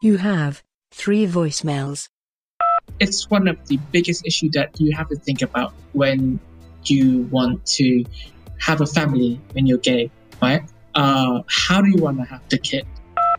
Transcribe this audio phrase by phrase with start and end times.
[0.00, 2.08] You have three voicemails.
[3.00, 6.38] It's one of the biggest issue that you have to think about when
[6.84, 8.04] you want to
[8.60, 10.62] have a family when you're gay, right?
[10.94, 12.86] Uh, how do you want to have the kid?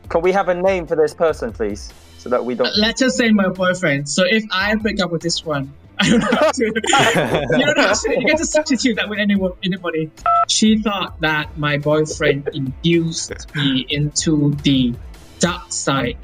[0.10, 2.76] Can we have a name for this person, please, so that we don't?
[2.76, 4.10] Let's just say my boyfriend.
[4.10, 6.66] So if I break up with this one, I don't have to.
[7.58, 8.16] you don't have to.
[8.20, 10.12] You get to substitute that with anyone, anybody.
[10.50, 14.94] She thought that my boyfriend induced me into the
[15.40, 16.18] dark side.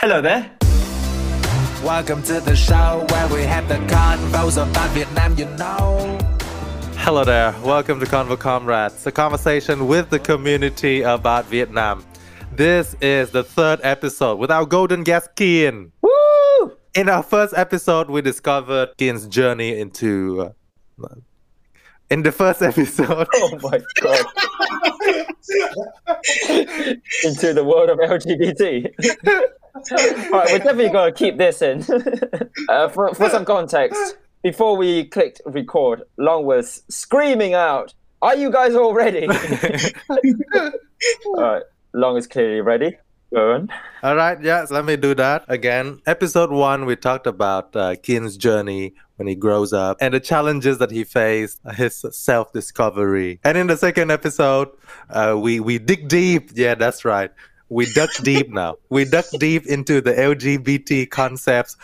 [0.00, 0.50] Hello there.
[1.82, 6.18] Welcome to the show where we have the convos about Vietnam, you know.
[6.96, 7.54] Hello there.
[7.64, 12.04] Welcome to Convo Comrades, a conversation with the community about Vietnam.
[12.52, 15.92] This is the third episode with our golden guest, Kian.
[16.02, 16.76] Woo!
[16.94, 20.52] In our first episode, we discovered Kian's journey into.
[21.02, 21.14] Uh,
[22.10, 24.26] in the first episode, Oh my god.
[27.24, 28.92] Into the world of LGBT.
[30.32, 31.84] All right, we're definitely going to keep this in.
[32.68, 38.50] uh, for, for some context, before we clicked record, Long was screaming out, Are you
[38.50, 39.28] guys all ready?
[39.28, 40.72] all
[41.36, 41.62] right,
[41.94, 42.98] Long is clearly ready.
[43.36, 43.68] On.
[44.02, 46.00] All right, yes, let me do that again.
[46.04, 50.90] Episode one, we talked about uh, journey when he grows up and the challenges that
[50.90, 53.38] he faced, his self discovery.
[53.44, 54.70] And in the second episode,
[55.10, 56.50] uh, we, we dig deep.
[56.54, 57.30] Yeah, that's right.
[57.68, 58.78] We dug deep now.
[58.88, 61.76] We dug deep into the LGBT concepts,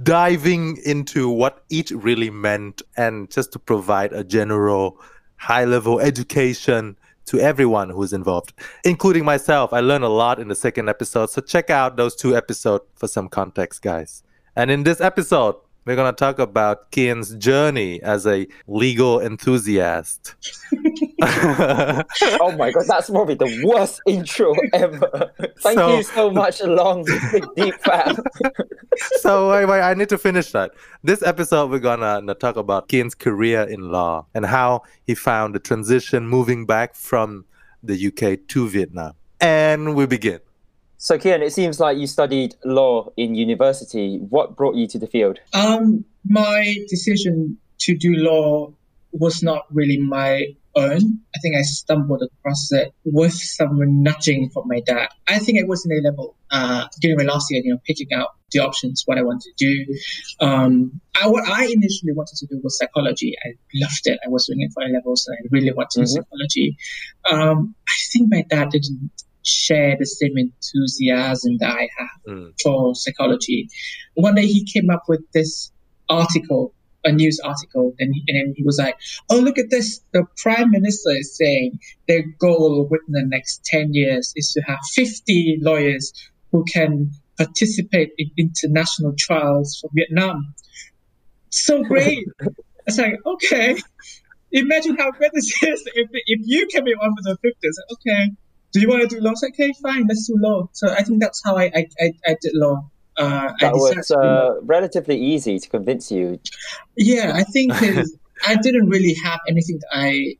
[0.00, 5.00] diving into what each really meant, and just to provide a general
[5.38, 8.52] high level education to everyone who's involved,
[8.84, 9.72] including myself.
[9.72, 11.30] I learned a lot in the second episode.
[11.30, 14.22] So check out those two episodes for some context, guys.
[14.56, 20.34] And in this episode, we're going to talk about Kian's journey as a legal enthusiast.
[22.40, 25.32] Oh my god, that's probably the worst intro ever.
[25.60, 28.16] Thank So- you so much, Long, big deep fan.
[29.20, 30.72] so wait, wait, I need to finish that.
[31.02, 35.54] This episode, we're gonna, gonna talk about Kian's career in law and how he found
[35.54, 37.44] the transition moving back from
[37.82, 39.12] the UK to Vietnam.
[39.40, 40.40] And we begin.
[40.96, 44.18] So, Kian, it seems like you studied law in university.
[44.18, 45.38] What brought you to the field?
[45.52, 48.72] Um, my decision to do law
[49.12, 50.46] was not really my
[50.76, 51.20] own.
[51.34, 55.08] I think I stumbled across it with some nudging from my dad.
[55.28, 58.12] I think it was in A level uh, during my last year, you know, picking
[58.12, 59.94] out the options, what I wanted to do.
[60.40, 63.34] Um, I, what I initially wanted to do was psychology.
[63.44, 64.18] I loved it.
[64.24, 66.08] I was doing it for A levels, and I really wanted to do Mhm.
[66.08, 66.76] psychology.
[67.30, 69.10] Um, I think my dad didn't
[69.46, 72.52] share the same enthusiasm that I have Mm.
[72.62, 73.68] for psychology.
[74.14, 75.70] One day he came up with this
[76.08, 76.73] article,
[77.04, 78.96] a news article, and, and then he was like,
[79.30, 80.00] "Oh, look at this!
[80.12, 81.78] The prime minister is saying
[82.08, 86.12] their goal within the next ten years is to have fifty lawyers
[86.52, 90.54] who can participate in international trials for Vietnam.
[91.50, 92.26] So great!
[92.86, 93.76] it's like, okay,
[94.52, 97.58] imagine how great this is if if you can be one of the fifty.
[97.62, 98.32] It's like, okay,
[98.72, 99.32] do you want to do law?
[99.32, 100.68] It's like, okay, fine, let's do law.
[100.72, 102.90] So I think that's how I I, I, I did law.
[103.16, 104.56] Uh, That was to do law.
[104.56, 106.40] uh, relatively easy to convince you.
[106.96, 107.72] Yeah, I think
[108.46, 110.36] I didn't really have anything that I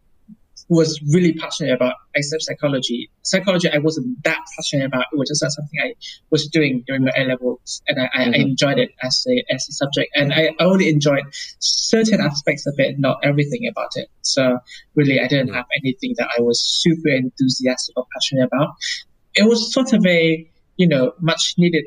[0.71, 3.11] was really passionate about except psychology.
[3.23, 5.05] Psychology, I wasn't that passionate about.
[5.13, 5.95] It was just something I
[6.31, 9.69] was doing during my A levels, and I, I, I enjoyed it as a as
[9.69, 10.11] a subject.
[10.15, 11.25] And I only enjoyed
[11.59, 14.09] certain aspects of it, not everything about it.
[14.23, 14.59] So
[14.95, 18.71] really, I didn't have anything that I was super enthusiastic or passionate about.
[19.35, 21.85] It was sort of a you know much needed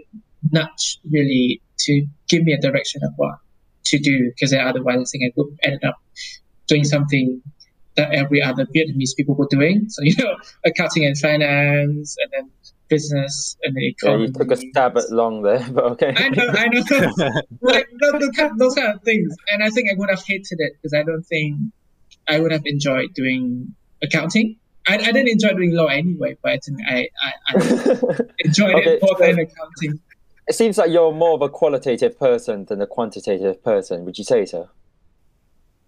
[0.51, 3.35] nudge really to give me a direction of what
[3.85, 5.95] to do because otherwise I think I would ended up
[6.67, 7.41] doing something
[7.95, 9.85] that every other Vietnamese people were doing.
[9.89, 12.51] So you know, accounting and finance, and then
[12.89, 14.27] business and the Yeah, economy.
[14.27, 16.13] you took a stab at long there, but okay.
[16.15, 16.83] I know, I know,
[17.61, 19.35] like those, those, kind, those kind of things.
[19.51, 21.55] And I think I would have hated it because I don't think
[22.29, 23.73] I would have enjoyed doing
[24.03, 24.57] accounting.
[24.87, 27.53] I, I didn't enjoy doing law anyway, but I think I, I, I
[28.39, 29.99] enjoyed Okay, it more so- than accounting.
[30.47, 34.05] It seems like you're more of a qualitative person than a quantitative person.
[34.05, 34.69] Would you say so?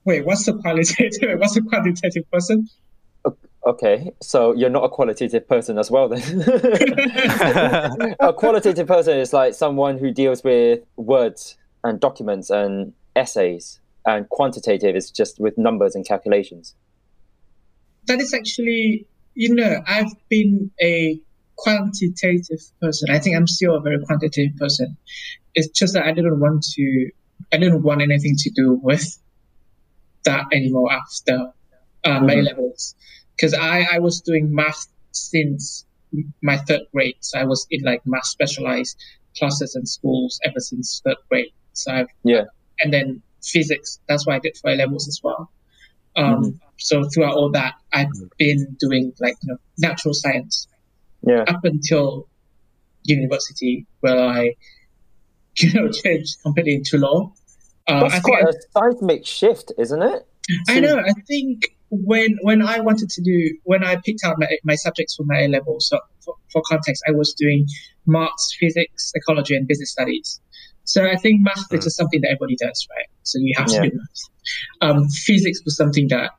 [0.05, 1.39] Wait, what's the qualitative?
[1.39, 2.67] What's the quantitative person?
[3.65, 6.41] Okay, so you're not a qualitative person as well then.
[8.19, 14.27] a qualitative person is like someone who deals with words and documents and essays, and
[14.29, 16.73] quantitative is just with numbers and calculations.
[18.07, 19.05] that is actually,
[19.35, 21.19] you know, I've been a
[21.63, 23.09] quantitative person.
[23.11, 24.97] I think I'm still a very quantitative person.
[25.55, 27.09] It's just that I didn't want to,
[27.53, 29.05] I didn't want anything to do with
[30.25, 31.51] that anymore after
[32.05, 32.45] uh, my Mhm.
[32.45, 32.95] levels.
[33.35, 35.85] Because I, I was doing math since
[36.41, 37.15] my third grade.
[37.21, 38.97] So I was in like math specialized
[39.37, 41.51] classes and schools ever since third grade.
[41.73, 42.45] So I've, Yeah.
[42.81, 43.99] and then physics.
[44.07, 45.51] That's what I did for A levels as well.
[46.15, 46.49] Um, Mm-hmm.
[46.81, 48.07] So throughout all that, I've
[48.37, 50.65] been doing like you know natural science
[51.25, 51.43] Yeah.
[51.47, 52.27] up until
[53.03, 54.55] university, where I
[55.57, 57.33] you know changed completely into law.
[57.87, 58.53] Uh, That's I think quite I- a
[58.93, 60.25] seismic shift, isn't it?
[60.67, 60.97] I know.
[60.97, 65.15] I think when when I wanted to do when I picked out my, my subjects
[65.15, 67.65] for my A level, so for, for context, I was doing
[68.07, 70.39] maths, physics, psychology, and business studies.
[70.85, 73.05] So I think math is just something that everybody does, right?
[73.23, 73.81] So you have Yeah.
[73.83, 74.21] to do math.
[74.81, 76.31] Um, physics was something that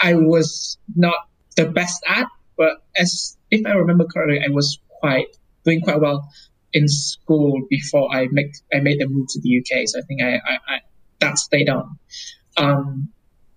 [0.00, 1.16] I was not
[1.56, 2.26] the best at,
[2.58, 5.28] but as if I remember correctly, I was quite
[5.64, 6.28] doing quite well
[6.72, 9.86] in school before I make I made the move to the UK.
[9.86, 10.80] So I think I, I, I
[11.20, 11.98] that stayed on.
[12.56, 13.08] Um,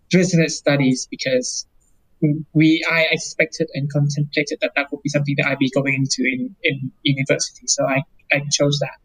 [0.09, 1.67] business studies because
[2.53, 6.23] we I expected and contemplated that that would be something that I'd be going into
[6.23, 7.67] in, in university.
[7.67, 8.97] So I, I chose that.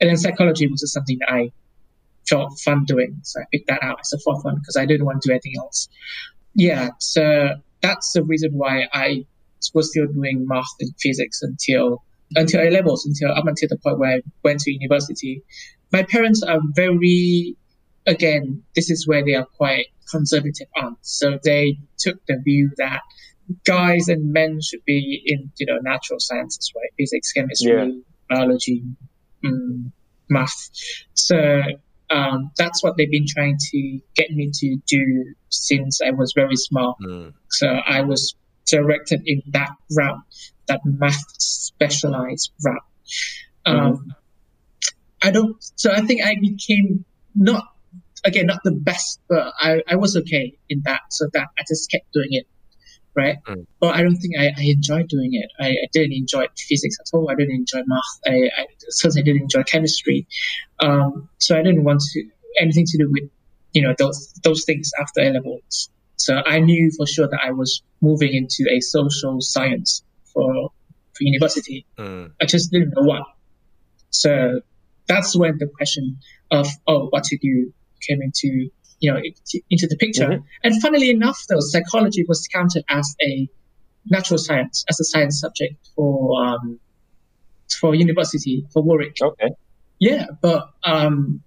[0.00, 1.52] And then psychology was just something that I
[2.28, 3.20] felt fun doing.
[3.22, 5.32] So I picked that out as a fourth one because I didn't want to do
[5.32, 5.88] anything else.
[6.54, 6.90] Yeah.
[7.00, 9.26] So that's the reason why I
[9.74, 12.02] was still doing math and physics until
[12.36, 15.42] until A levels, until up until the point where I went to university.
[15.92, 17.56] My parents are very
[18.06, 20.96] again, this is where they are quite conservative on.
[21.02, 23.00] So they took the view that
[23.64, 26.90] guys and men should be in, you know, natural sciences, right?
[26.98, 28.82] Physics, chemistry, biology,
[29.44, 29.92] mm,
[30.28, 30.70] math.
[31.14, 31.60] So
[32.10, 36.56] um, that's what they've been trying to get me to do since I was very
[36.56, 36.96] small.
[37.02, 37.34] Mm.
[37.50, 38.34] So I was
[38.66, 40.20] directed in that route,
[40.68, 42.82] that math specialized route.
[43.66, 44.14] Um,
[45.22, 47.64] I don't, so I think I became not,
[48.24, 51.00] again, not the best, but I, I was okay in that.
[51.10, 52.46] So that I just kept doing it.
[53.16, 53.36] Right.
[53.46, 53.66] Mm.
[53.78, 55.48] But I don't think I, I enjoyed doing it.
[55.60, 57.30] I, I didn't enjoy physics at all.
[57.30, 58.20] I didn't enjoy math.
[58.26, 60.26] I, I certainly didn't enjoy chemistry.
[60.80, 62.24] Um, so I didn't want to,
[62.58, 63.30] anything to do with,
[63.72, 65.90] you know, those, those things after A levels.
[66.16, 70.02] So I knew for sure that I was moving into a social science
[70.32, 70.70] for,
[71.12, 71.86] for university.
[71.98, 72.32] Mm.
[72.40, 73.22] I just didn't know what.
[74.10, 74.60] So
[75.08, 76.18] that's when the question
[76.50, 77.72] of, oh, what to do
[78.06, 78.70] came into,
[79.00, 80.28] you know, into- into the picture.
[80.28, 80.44] Mhm.
[80.62, 83.48] And funnily enough, though, psychology was counted as a
[84.06, 86.78] natural science, as a science subject for, um,
[87.80, 89.16] for university, for Warwick.
[89.20, 89.50] Okay.
[89.98, 91.42] Yeah, but um,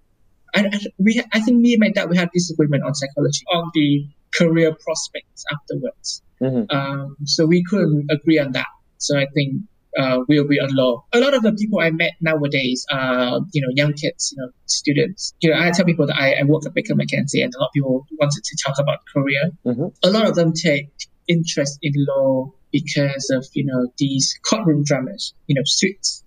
[0.56, 3.70] I, I, we, I think me and my dad we had disagreement on psychology, on
[3.74, 6.22] the career prospects afterwards.
[6.40, 8.68] hmm Um, so we couldn't agree on that.
[8.98, 9.64] So I think
[9.98, 11.04] uh, we'll be on law.
[11.14, 14.50] A lot of the people I met nowadays are, you know, young kids, you know,
[14.66, 15.34] students.
[15.42, 17.68] You know, I tell people that I, I work at Baker McKenzie and a lot
[17.68, 19.52] of people wanted to talk about career.
[19.66, 19.94] Mhm.
[20.04, 20.90] A lot of them take
[21.28, 26.24] interest in law because of, you know, these courtroom dramas, you know, suits,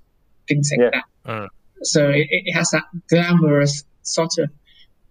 [0.49, 0.91] things like Yeah.
[1.25, 1.31] that.
[1.31, 1.49] Mm.
[1.83, 4.51] So it, it has that glamorous sort of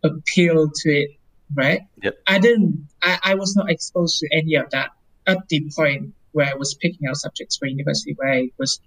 [0.03, 1.09] appeal to it,
[1.54, 1.81] right?
[2.04, 2.19] Yep.
[2.28, 4.92] I didn't, I, I was not exposed to any of that
[5.28, 8.80] at the point where I was picking out subjects for university where I was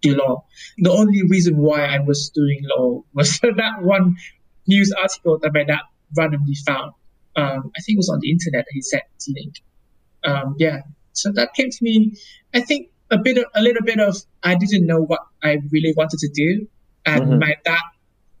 [0.00, 0.44] do law.
[0.78, 4.16] The only reason why I was doing law was that one
[4.66, 5.80] news article that my dad
[6.16, 6.92] randomly found.
[7.36, 9.54] Um, I think it was on the internet that he sent the link.
[10.24, 10.82] Um, yeah.
[11.12, 12.16] So that came to me,
[12.54, 15.94] I think a bit, of, a little bit of, I didn't know what I really
[15.96, 16.68] wanted to do.
[17.06, 17.40] And Mhm.
[17.40, 17.80] my dad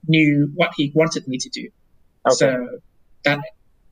[0.06, 1.68] knew what he wanted me to do.
[2.26, 2.34] Okay.
[2.34, 2.80] So
[3.24, 3.40] that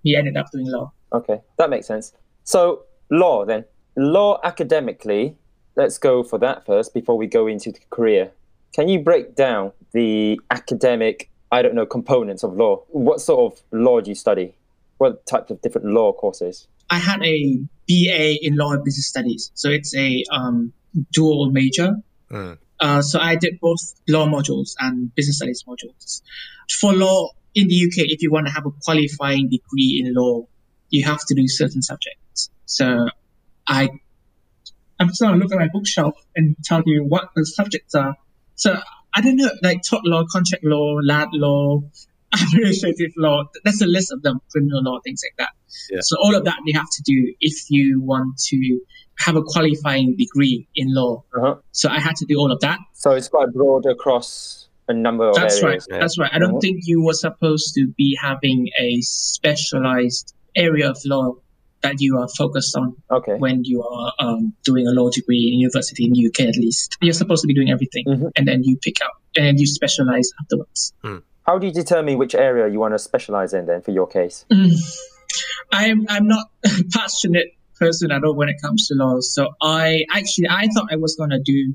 [0.06, 0.92] he ended up doing law.
[1.12, 2.12] Okay, that makes sense.
[2.44, 3.64] So, law then.
[3.96, 5.36] Law academically,
[5.74, 8.30] let's go for that first before we go into the career.
[8.72, 12.84] Can you break down the academic, I don't know, components of law?
[12.88, 14.54] What sort of law do you study?
[14.98, 16.68] What types of different law courses?
[16.88, 17.58] I had a
[17.88, 19.50] BA in law and business studies.
[19.54, 20.72] So it's a um,
[21.12, 21.96] dual major.
[22.30, 22.58] Mm.
[22.78, 26.22] Uh, so I did both law modules and business studies modules.
[26.78, 30.46] For law in the UK, if you want to have a qualifying degree in law,
[30.90, 32.50] you have to do certain subjects.
[32.66, 33.08] So
[33.66, 33.88] I,
[35.00, 38.14] I'm just gonna look at my bookshelf and tell you what the subjects are.
[38.56, 38.78] So
[39.14, 41.80] I don't know, like tort law, contract law, land law,
[42.34, 43.44] administrative law.
[43.64, 45.54] That's a list of them, criminal law, things like that.
[45.90, 46.00] Yeah.
[46.02, 48.80] So all of that you have to do if you want to
[49.20, 51.24] have a qualifying degree in law.
[51.34, 51.54] Uh-huh.
[51.72, 52.80] So I had to do all of that.
[52.92, 55.68] So it's quite broad across a number of That's right.
[55.70, 55.86] areas.
[55.90, 55.98] Yeah.
[55.98, 56.30] That's right.
[56.32, 61.34] I don't think you were supposed to be having a specialized area of law
[61.82, 63.34] that you are focused on Okay.
[63.38, 66.96] when you are um, doing a law degree in university in the UK at least.
[67.00, 68.30] You're supposed to be doing everything Mhm.
[68.36, 70.92] and then you pick up and you specialize afterwards.
[71.46, 74.44] How do you determine which area you want to specialize in then for your case?
[74.50, 74.72] Mm.
[75.72, 79.20] I'm I'm not a passionate person at all when it comes to law.
[79.20, 81.74] So I actually I thought I was gonna do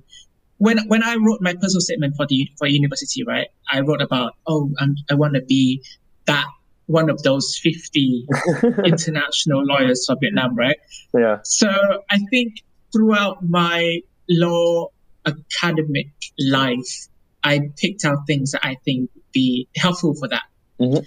[0.62, 3.48] when when I wrote my personal statement for the for university, right?
[3.72, 5.84] I wrote about oh I'm, I want to be
[6.27, 6.46] that
[6.86, 8.27] one of those fifty
[8.86, 10.77] international lawyers for Vietnam, right?
[11.15, 11.39] Yeah.
[11.44, 11.68] So
[12.12, 12.62] I think
[12.94, 14.89] throughout my law
[15.25, 17.08] academic life,
[17.44, 20.44] I picked out things that I think would be helpful for that.
[20.80, 21.03] Mhm.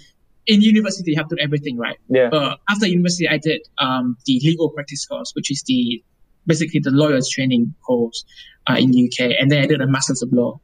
[0.47, 1.97] In university, you have to do everything, right?
[2.09, 2.27] Yeah.
[2.29, 6.03] But after university, I did um, the legal practice course, which is the
[6.45, 8.25] basically the lawyer's training course
[8.69, 10.59] uh, in UK, and then I did a master's of law.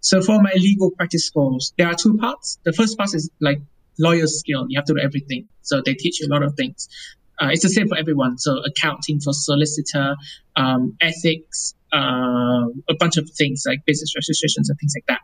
[0.00, 2.58] So for my legal practice course, there are two parts.
[2.64, 3.58] The first part is like
[3.98, 4.66] lawyer skill.
[4.68, 5.48] You have to do everything.
[5.62, 6.88] So they teach you a lot of things.
[7.40, 8.38] Uh, it's the same for everyone.
[8.38, 10.16] So accounting for solicitor,
[10.54, 15.20] um, ethics, uh, a bunch of things like business registrations and things like that.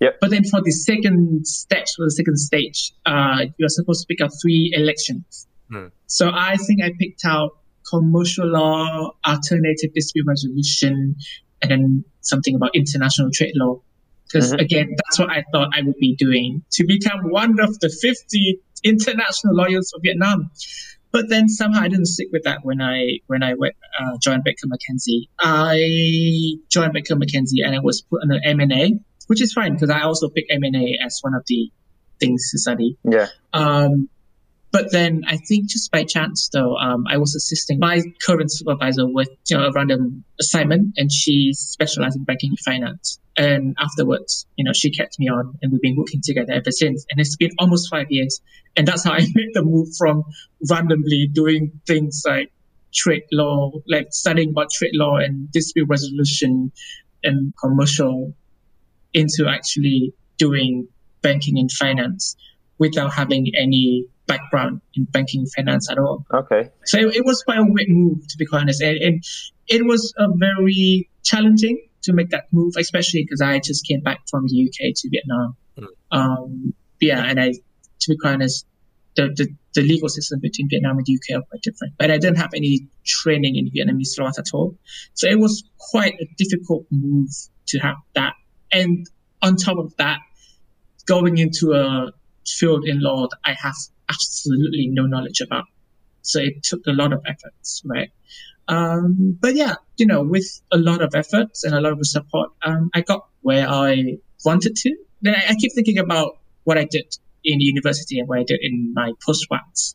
[0.00, 0.18] Yep.
[0.20, 4.22] But then for the second steps, for the second stage, uh, you're supposed to pick
[4.22, 5.46] out three elections.
[5.70, 5.88] Hmm.
[6.06, 7.58] So I think I picked out
[7.90, 11.16] commercial law, alternative dispute resolution,
[11.62, 13.80] and then something about international trade law.
[14.26, 14.60] Because Mhm.
[14.60, 18.60] again, that's what I thought I would be doing to become one of the 50
[18.84, 20.50] international lawyers of Vietnam.
[21.12, 24.44] But then somehow I didn't stick with that when I when I went uh, joined
[24.44, 25.22] Baker McKenzie.
[25.40, 29.52] I joined Baker McKenzie and I was put on an M and A, which is
[29.52, 31.70] fine because I also picked M and A as one of the
[32.20, 32.96] things to study.
[33.02, 33.26] Yeah.
[33.52, 34.08] Um,
[34.72, 39.06] but then I think just by chance though, um, I was assisting my current supervisor
[39.06, 43.18] with you know a random assignment, and she specialized in banking and finance.
[43.36, 47.04] And afterwards, you know, she kept me on, and we've been working together ever since.
[47.10, 48.40] And it's been almost five years,
[48.76, 50.24] and that's how I made the move from
[50.70, 52.52] randomly doing things like
[52.94, 56.70] trade law, like studying about trade law and dispute resolution
[57.24, 58.34] and commercial,
[59.14, 60.86] into actually doing
[61.22, 62.36] banking and finance
[62.80, 66.24] without having any background in banking finance at all.
[66.32, 66.70] Okay.
[66.86, 68.82] So it, it was quite a weird move, to be quite honest.
[68.82, 69.24] And, and
[69.68, 74.20] it was a very challenging to make that move, especially because I just came back
[74.30, 75.56] from the UK to Vietnam.
[75.78, 75.86] Mm.
[76.10, 78.66] Um, yeah, and I, to be quite honest,
[79.16, 81.94] the, the, the legal system between Vietnam and the UK are quite different.
[81.98, 84.78] But I didn't have any training in Vietnamese law at all.
[85.14, 87.28] So it was quite a difficult move
[87.68, 88.32] to have that.
[88.72, 89.06] And
[89.42, 90.20] on top of that,
[91.06, 92.12] going into a
[92.46, 93.74] field in law that I have
[94.08, 95.64] absolutely no knowledge about.
[96.22, 98.10] So it took a lot of efforts, right?
[98.68, 102.50] Um, but yeah, you know, with a lot of efforts and a lot of support,
[102.62, 104.96] um, I got where I wanted to.
[105.22, 108.60] Then I, I keep thinking about what I did in university and what I did
[108.62, 109.94] in my postgrads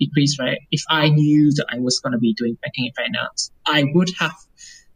[0.00, 0.58] degrees, right?
[0.70, 4.10] If I knew that I was going to be doing banking and finance, I would
[4.18, 4.34] have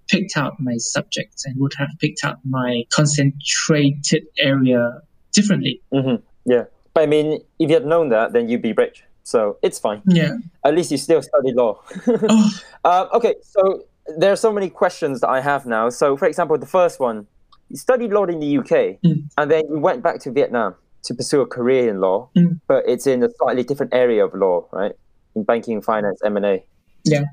[0.09, 5.03] picked out my subjects and would have picked out my concentrated area
[5.33, 5.83] differently.
[5.93, 6.65] hmm Yeah.
[6.99, 9.05] But I mean, if you had known that, then you'd be rich.
[9.23, 10.03] So it's fine.
[10.07, 10.33] Yeah.
[10.65, 11.81] At least you still study law.
[12.29, 12.51] Oh,
[12.85, 13.85] Um, okay, so
[14.19, 15.91] there are so many questions that I have now.
[15.91, 17.29] So, for example, the first one,
[17.71, 19.23] you studied law in the UK, Mm.
[19.39, 20.75] and then you went back to Vietnam
[21.05, 22.59] to pursue a career in law, Mm.
[22.67, 24.95] but it's in a slightly different area of law, right?
[25.37, 26.65] In banking, finance, M and A.
[27.05, 27.25] Yeah.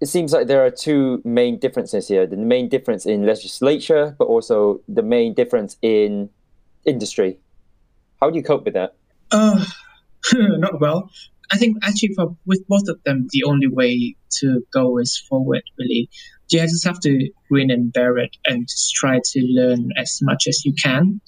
[0.00, 4.28] It seems like there are two main differences here: the main difference in legislature, but
[4.34, 6.30] also the main difference in
[6.86, 7.38] industry.
[8.22, 8.94] How do you cope with that?
[9.30, 9.64] Uh,
[10.34, 11.10] not well.
[11.50, 15.62] I think actually for with both of them, the only way to go is forward.
[15.78, 16.08] Really,
[16.48, 20.46] you just have to grin and bear it, and just try to learn as much
[20.46, 21.20] as you can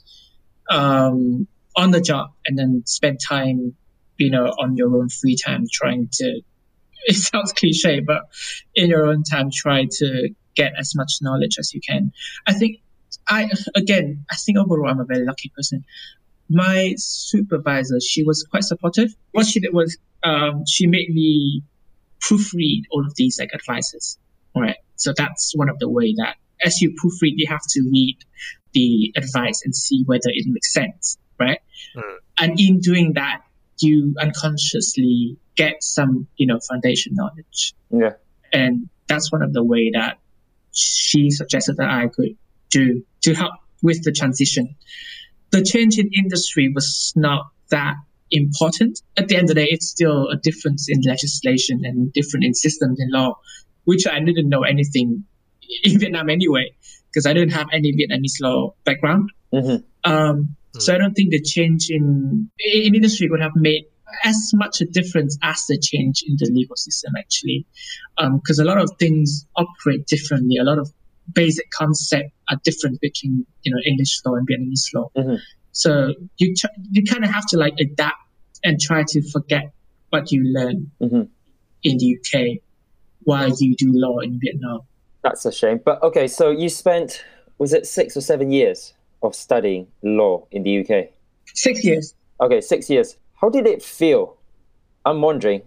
[0.71, 3.75] um, on the job, and then spend time,
[4.16, 6.40] you know, on your own free time, trying to.
[7.04, 8.23] It sounds cliche, but
[8.76, 12.12] in your own time, try to get as much knowledge as you can.
[12.47, 12.76] I think
[13.28, 15.85] I again, I think overall, I'm a very lucky person
[16.52, 19.14] my supervisor, she was quite supportive.
[19.32, 21.62] What she did was, um, she made me
[22.23, 24.18] proofread all of these like advices.
[24.54, 24.76] Right.
[24.97, 28.18] So that's one of the way that as you proofread, you have to read
[28.73, 31.18] the advice and see whether it makes sense.
[31.40, 31.59] Right.
[31.97, 32.16] Mm.
[32.38, 33.42] And in doing that,
[33.80, 37.75] you unconsciously get some, you know, foundation knowledge.
[37.90, 38.12] Yeah.
[38.52, 40.18] And that's one of the way that
[40.73, 42.37] she suggested that I could
[42.71, 44.76] do to help with the transition
[45.52, 47.94] the change in industry was not that
[48.30, 49.00] important.
[49.16, 52.54] At the end of the day, it's still a difference in legislation and different in
[52.54, 53.38] systems in law,
[53.85, 55.25] which I didn't know anything
[55.85, 56.75] in Vietnam anyway,
[57.09, 59.30] because I didn't have any Vietnamese law background.
[59.52, 63.85] hmm Um, So I don't think the change in in industry would have made
[64.25, 67.66] as much a difference as the change in the legal system actually,
[68.16, 70.56] because a lot of things operate differently.
[70.56, 70.90] A lot of
[71.33, 75.11] basic concept are different between you know English law and Vietnamese law.
[75.17, 75.38] Mhm.
[75.73, 78.17] So you ch- you kind of have to like adapt
[78.64, 79.73] and try to forget
[80.11, 81.29] what you learn Mhm.
[81.83, 82.61] in the UK
[83.25, 84.81] while you do law in Vietnam.
[85.23, 85.81] That's a shame.
[85.85, 87.25] But okay, so you spent
[87.59, 91.12] was it six or seven years of studying law in the UK?
[91.55, 92.14] Six years.
[92.41, 93.17] Okay, six years.
[93.41, 94.37] How did it feel?
[95.05, 95.62] I'm wondering,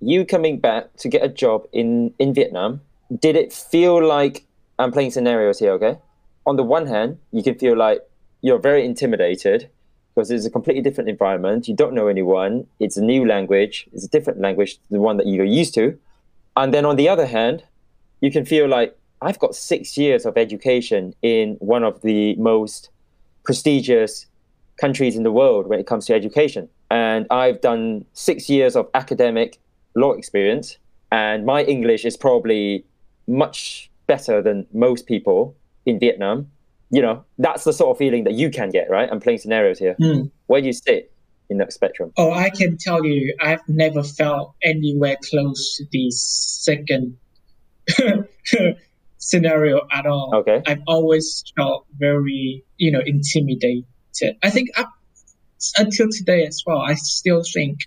[0.00, 2.80] you coming back to get a job in in Vietnam,
[3.20, 4.44] did it feel like
[4.80, 5.98] I'm playing scenarios here, okay?
[6.46, 8.00] On the one hand, you can feel like
[8.40, 9.68] you're very intimidated
[10.14, 11.68] because it's a completely different environment.
[11.68, 12.66] You don't know anyone.
[12.80, 13.86] It's a new language.
[13.92, 15.98] It's a different language to the one that you're used to.
[16.56, 17.62] And then on the other hand,
[18.22, 22.88] you can feel like I've got six years of education in one of the most
[23.44, 24.26] prestigious
[24.78, 26.70] countries in the world when it comes to education.
[26.90, 29.60] And I've done six years of academic
[29.94, 30.78] law experience,
[31.12, 32.84] and my English is probably
[33.28, 36.50] much better than most people in Vietnam.
[36.90, 39.08] You know, that's the sort of feeling that you can get, right?
[39.10, 39.94] I'm playing scenarios here.
[40.00, 40.32] Mm.
[40.48, 41.12] Where do you sit
[41.48, 42.12] in that spectrum?
[42.16, 47.16] Oh, I can tell you, I've never felt anywhere close to the second
[49.18, 50.34] scenario at all.
[50.34, 50.60] Okay.
[50.66, 53.84] I've always felt very, you know, intimidated.
[54.42, 54.90] I think up
[55.78, 57.78] until today as well, I still think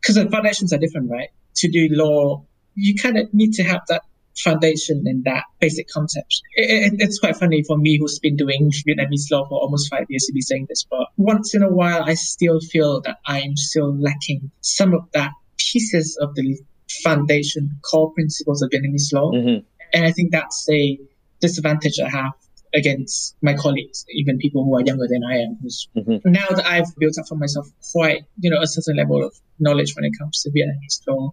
[0.00, 1.28] because the foundations are different, right?
[1.58, 2.44] To do law,
[2.74, 4.02] you kind of need to have that
[4.42, 6.40] foundation and that basic concepts.
[6.54, 10.06] It, it, it's quite funny for me who's been doing Vietnamese law for almost five
[10.08, 13.56] years to be saying this, but once in a while, I still feel that I'm
[13.56, 16.58] still lacking some of that pieces of the
[17.02, 19.30] foundation core principles of Vietnamese law.
[19.30, 19.58] hmm
[19.92, 20.98] And I think that's a
[21.40, 22.32] disadvantage I have
[22.74, 25.58] against my colleagues, even people who are younger than I am.
[25.96, 26.20] Mhm.
[26.26, 29.94] now that I've built up for myself quite, you know, a certain level of knowledge
[29.96, 31.32] when it comes to Vietnamese law,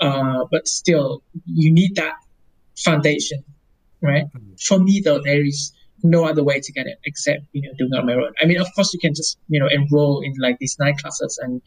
[0.00, 2.14] uh, but still, you need that
[2.78, 3.44] foundation,
[4.00, 4.24] right?
[4.66, 7.90] For me, though, there is no other way to get it except you know doing
[7.92, 8.32] it on my own.
[8.40, 11.38] I mean, of course, you can just you know enroll in like these night classes
[11.42, 11.62] and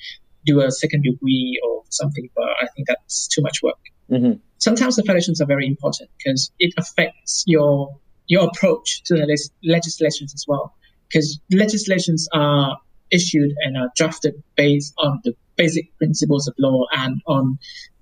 [0.45, 4.33] do a second degree or something, but I think that's too much work hmm
[4.65, 7.95] sometimes the foundations are very important because it affects your
[8.27, 10.73] your approach to the leg- legislations as well.
[11.07, 12.75] Because legislations are
[13.11, 17.59] issued and are drafted based on the basic principles of law and on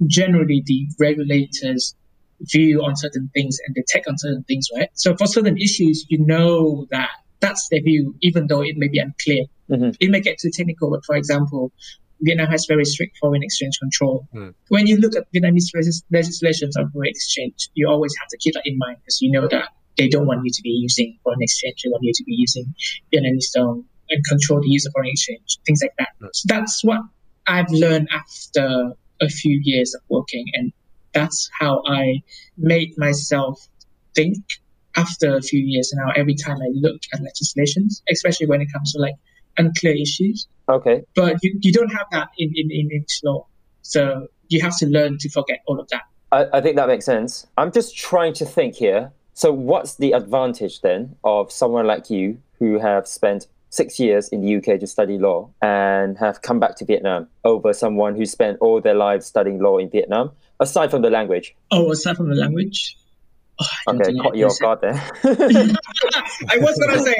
[0.08, 1.95] generally the regulators'
[2.43, 4.89] view on certain things and their take on certain things, right?
[4.93, 8.99] So for certain issues, you know that that's their view, even though it may be
[8.99, 9.43] unclear.
[9.69, 9.95] Mhm.
[9.99, 11.71] It may get too technical, but for example,
[12.21, 14.27] Vietnam has very strict foreign exchange control
[14.69, 18.53] when you look at Vietnamese legis- legislations on foreign exchange, you always have to keep
[18.53, 21.41] that in mind because you know that they don't want you to be using foreign
[21.41, 21.82] exchange.
[21.84, 22.65] They want you to be using
[23.13, 26.10] Vietnamese um, and control the use of foreign exchange, things like that.
[26.34, 27.01] So that's what
[27.47, 30.71] I've learned after a few years of working, and
[31.13, 32.21] that's how I
[32.58, 33.67] made myself
[34.15, 34.38] think
[34.95, 35.91] after a few years.
[35.95, 39.15] Now, every time I look at legislations, especially when it comes to like
[39.58, 41.04] unclear issues, Okay.
[41.15, 43.45] but you, you don't have that in, in, in English law.
[43.82, 46.04] So you have to learn to forget all of that.
[46.32, 47.47] I, I think that makes sense.
[47.58, 49.12] I'm just trying to think here.
[49.36, 54.41] So, what's the advantage then of someone like you who have spent six years in
[54.41, 58.60] the UK to study law and have come back to Vietnam over someone who spent
[58.62, 61.55] all their lives studying law in Vietnam, aside from the language?
[61.71, 62.97] Oh, aside from the language?
[63.61, 64.93] Oh, I don't Okay, think caught can you off guard there.
[66.49, 67.15] I was going to say,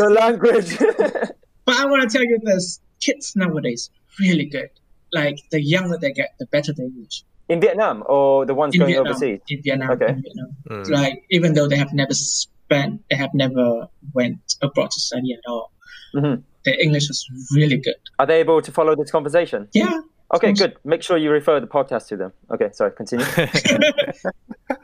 [0.00, 0.78] the language.
[1.66, 2.80] but I want to tell you this.
[3.00, 4.68] Kids nowadays, really good.
[5.12, 7.24] Like, the younger they get, the better they English.
[7.48, 9.40] in Vietnam or the ones In going Vietnam, overseas?
[9.48, 10.08] in Vietnam, Okay.
[10.08, 10.50] in Vietnam.
[10.70, 10.90] Mm.
[10.90, 15.40] Like, even though they have never spent, they have never went abroad to study at
[15.50, 15.72] all,
[16.14, 16.42] Mhm.
[16.64, 17.96] their English is really good.
[18.18, 19.68] Are they able to follow this conversation?
[19.72, 20.00] Yeah,
[20.32, 20.76] Okay, good.
[20.84, 22.32] Make sure you refer the podcast to them.
[22.52, 23.26] Okay, sorry, continue.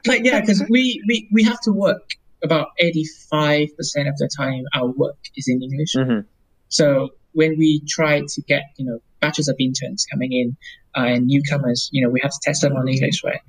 [0.06, 2.10] like yeah, because we, we we have to work
[2.42, 4.64] about eighty five percent of the time.
[4.74, 5.94] Our work is in English.
[5.94, 6.20] hmm
[6.68, 10.56] So when we try to get you know batches of interns coming in
[10.96, 13.40] uh, and newcomers, you know we have to test them on English, right?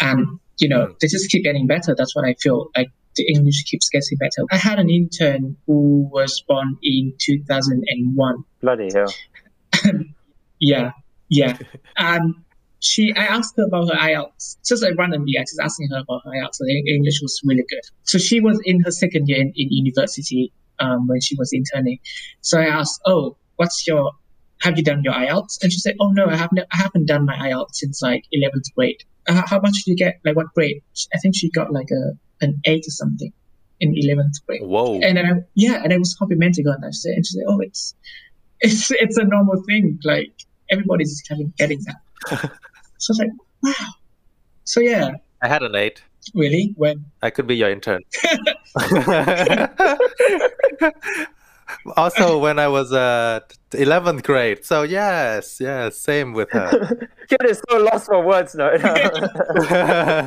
[0.00, 1.94] And you know they just keep getting better.
[1.96, 2.88] That's what I feel like.
[3.16, 4.46] The English keeps getting better.
[4.52, 9.12] I had an intern who was born in 2001 Bloody hell.
[10.60, 10.92] yeah,
[11.30, 11.56] yeah.
[11.96, 12.34] And
[12.80, 15.34] she, I asked her about her IELTS, just like randomly.
[15.38, 16.54] I just asking her about her IELTS.
[16.54, 17.82] So the English was really good.
[18.02, 21.98] So she was in her second year in, in university um, when she was interning.
[22.40, 24.12] So I asked, "Oh, what's your?
[24.62, 26.60] Have you done your IELTS?" And she said, "Oh no, I haven't.
[26.72, 29.02] I haven't done my IELTS since like 11th grade.
[29.28, 30.20] Uh, how much did you get?
[30.24, 30.82] Like what grade?
[31.14, 32.12] I think she got like a
[32.44, 33.32] an eight or something
[33.80, 34.62] in 11th grade.
[34.62, 35.00] Whoa.
[35.00, 37.44] And then I, yeah, and I was complimenting her, and I said, and she said,
[37.46, 37.94] "Oh, it's,
[38.60, 39.98] it's, it's a normal thing.
[40.04, 40.32] Like
[40.70, 41.96] everybody's having getting that."
[42.28, 42.48] so I
[43.08, 43.30] was like,
[43.62, 43.72] "Wow."
[44.64, 46.02] So yeah, I had an eight.
[46.34, 48.02] really, when I could be your intern.
[51.96, 53.40] Also, when I was uh,
[53.72, 54.64] 11th grade.
[54.64, 57.08] So, yes, yes, same with her.
[57.28, 58.70] Kid is so lost for words now.
[58.74, 60.26] I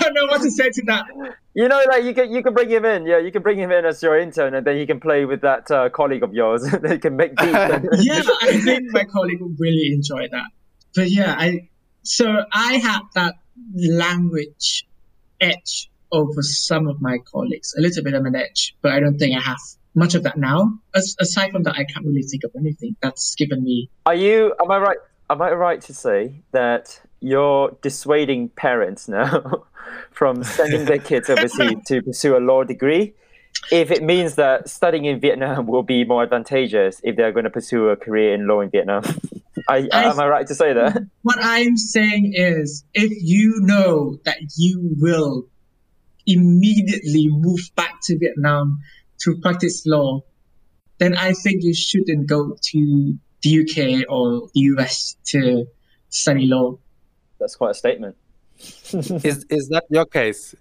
[0.00, 1.06] don't know what to say to that.
[1.54, 3.06] you know, like you can you can bring him in.
[3.06, 5.40] Yeah, you can bring him in as your intern, and then he can play with
[5.42, 6.62] that uh, colleague of yours.
[6.82, 7.52] they can make beats.
[7.54, 10.46] and- yeah, I think my colleague would really enjoy that.
[10.94, 11.68] But yeah, I
[12.02, 13.34] so I had that
[13.74, 14.86] language
[15.40, 19.18] edge over some of my colleagues, a little bit of an edge, but I don't
[19.18, 19.58] think I have
[19.94, 20.72] much of that now.
[20.94, 23.90] As, aside from that, I can't really think of anything that's given me.
[24.06, 24.54] Are you?
[24.62, 24.98] Am I right?
[25.28, 29.64] Am I right to say that you're dissuading parents now
[30.10, 33.14] from sending their kids overseas to pursue a law degree?
[33.70, 37.50] If it means that studying in Vietnam will be more advantageous if they're going to
[37.50, 39.02] pursue a career in law in Vietnam,
[39.68, 40.96] I, I- am I right to say that?
[41.22, 45.46] What I'm saying is, if you know that you will
[46.26, 48.78] immediately move back to Vietnam
[49.20, 50.22] to practice law,
[50.98, 55.66] then I think you shouldn't go to the UK or the US to
[56.08, 56.78] study law.
[57.38, 58.16] That's quite a statement.
[58.92, 60.54] is, is that your case?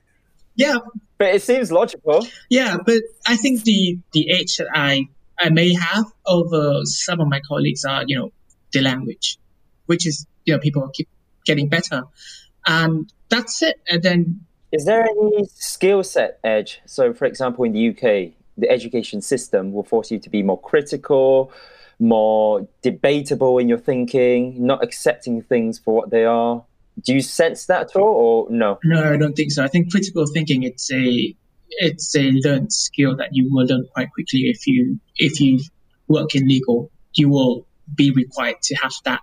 [0.55, 0.77] Yeah,
[1.17, 2.25] But it seems logical.
[2.49, 5.07] Yeah, but I think the the edge that I
[5.39, 8.31] I may have over some of my colleagues are you know
[8.73, 9.37] the language,
[9.85, 11.07] which is you know people keep
[11.45, 12.03] getting better,
[12.65, 13.81] and that's it.
[13.89, 16.81] And then Is there any skill set edge?
[16.85, 20.59] So, for example, in the UK, the education system will force you to be more
[20.59, 21.51] critical,
[21.99, 26.63] more debatable in your thinking, not accepting things for what they are.
[27.03, 28.79] Do you sense that at all, or no?
[28.83, 29.63] no, I don't think so.
[29.63, 31.35] I think critical thinking it's a
[31.69, 35.59] it's a learned skill that you will learn quite quickly if you if you
[36.07, 36.91] work in legal.
[37.13, 39.21] You will be required to have that.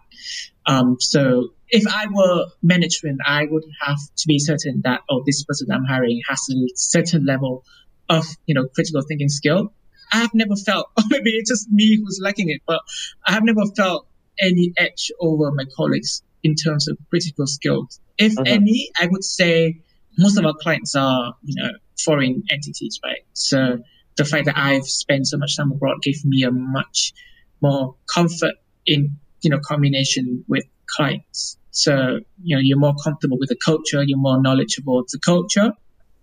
[0.66, 5.44] Um, so if I were management, I would have to be certain that oh, this
[5.44, 7.64] person I'm hiring has a certain level
[8.08, 9.72] of you know critical thinking skill.
[10.12, 12.80] I have never felt, or maybe it's just me who's lacking it, but
[13.26, 14.06] I have never felt
[14.40, 18.00] any edge over my colleagues in terms of critical skills.
[18.18, 18.46] If Mhm.
[18.46, 19.80] any, I would say
[20.18, 21.70] most of our clients are you know
[22.04, 23.20] foreign entities, right?
[23.32, 23.78] So
[24.16, 27.12] the fact that I've spent so much time abroad gave me a much
[27.60, 28.54] more comfort
[28.86, 30.64] in you know combination with
[30.96, 31.58] clients.
[31.70, 35.72] So you know you're more comfortable with the culture, you're more knowledgeable of the culture.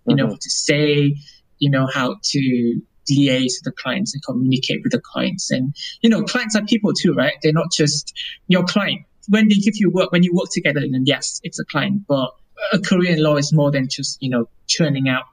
[0.06, 0.30] You know Mhm.
[0.30, 1.14] what to say,
[1.58, 5.50] you know how to liaise with the clients and communicate with the clients.
[5.50, 7.34] And you know clients are people too, right?
[7.42, 8.12] They're not just
[8.48, 9.02] your client.
[9.28, 12.02] When they give you work, when you work together, then yes, it's a client.
[12.06, 12.30] But
[12.72, 15.24] a career in law is more than just you know churning out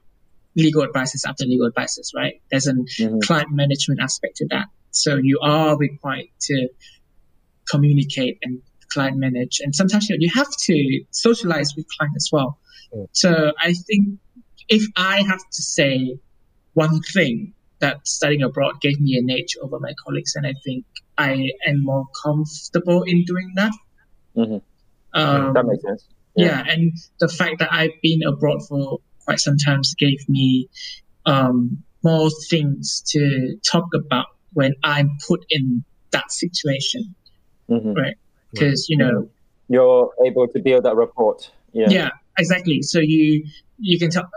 [0.55, 2.41] legal advices after legal advices, right?
[2.51, 3.21] There's an Mhm.
[3.21, 4.65] client management aspect to that.
[4.91, 6.67] So you are required to
[7.69, 9.61] communicate and client manage.
[9.63, 12.59] And sometimes you, know, you have to socialize with client as well.
[12.93, 13.07] Mm.
[13.13, 14.19] So I think
[14.71, 16.17] if I have to say
[16.73, 20.85] one thing that studying abroad gave me an edge over my colleagues, and I think
[21.17, 23.73] I am more comfortable in doing that.
[24.37, 24.61] Mhm.
[25.13, 26.07] Um, That makes sense.
[26.35, 26.63] yeah.
[26.67, 30.69] and the fact that I've been abroad for quite some time gave me
[31.25, 37.13] um, more things to talk about when I'm put in that situation.
[37.69, 37.95] Mhm.
[37.95, 38.15] Right.
[38.51, 39.29] Because you know,
[39.67, 41.37] You're able to build that rapport.
[41.73, 41.89] Yeah.
[41.89, 42.09] yeah.
[42.37, 42.81] exactly.
[42.81, 43.45] So you
[43.79, 44.27] you can tell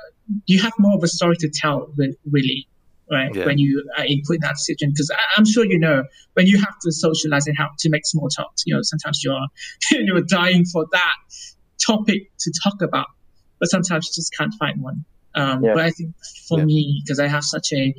[0.46, 1.92] you have more of a story to tell,
[2.30, 2.68] really,
[3.10, 3.34] right?
[3.34, 3.46] Yeah.
[3.46, 6.78] When you are in put that situation, because I'm sure you know when you have
[6.82, 8.62] to socialize and have to make small talks.
[8.66, 9.46] You know, sometimes you're
[9.92, 11.14] you're dying for that
[11.84, 13.06] topic to talk about,
[13.58, 15.04] but sometimes you just can't find one.
[15.34, 15.74] Um, Yeah.
[15.74, 16.14] But I think
[16.48, 16.64] for Yeah.
[16.64, 17.94] me, because I have such a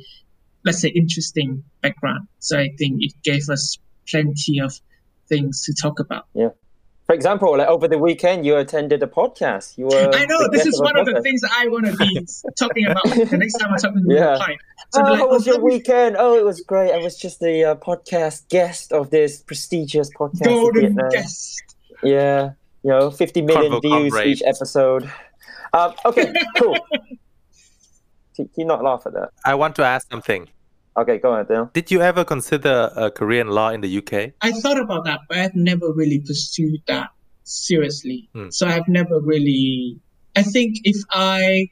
[0.64, 3.78] let's say interesting background, so I think it gave us
[4.10, 4.72] plenty of
[5.28, 6.26] things to talk about.
[7.06, 9.78] For example, like over the weekend, you attended a podcast.
[9.78, 10.10] You were.
[10.12, 12.26] I know this is a one of the things that I want to be
[12.58, 14.34] talking about the next time I'm talking to Yeah.
[14.34, 14.60] a client.
[14.92, 16.16] So Oh, like, how was oh, your weekend?
[16.18, 16.92] Oh, it was great.
[16.92, 20.44] I was just the uh, podcast guest of this prestigious podcast.
[20.46, 21.62] Golden guest.
[22.02, 22.50] Yeah,
[22.82, 24.26] you know, 50 million Convo views comrade.
[24.28, 25.10] each episode.
[25.72, 26.76] Um, okay, cool.
[26.90, 27.06] Can
[28.34, 29.30] can you not laugh at that?
[29.44, 30.48] I want to ask something.
[30.96, 31.70] Okay, go on, Dale.
[31.72, 34.32] Did you ever consider a career in law in the UK?
[34.40, 37.10] I thought about that, but I've never really pursued that
[37.44, 38.28] seriously.
[38.32, 38.48] Hmm.
[38.50, 40.00] So I've never really.
[40.34, 41.68] I think if I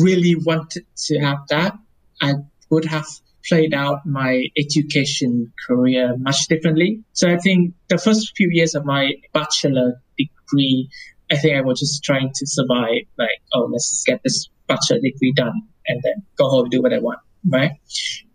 [0.00, 1.76] really wanted to have that,
[2.20, 2.34] I
[2.70, 3.06] would have
[3.48, 7.02] played out my education career much differently.
[7.12, 10.88] So I think the first few years of my bachelor degree,
[11.30, 13.02] I think I was just trying to survive.
[13.18, 16.92] Like, oh, let's just get this bachelor degree done and then go home do what
[16.92, 17.72] I want, right?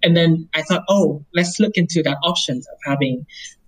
[0.03, 3.25] And then I thought, oh, let's look into that option of having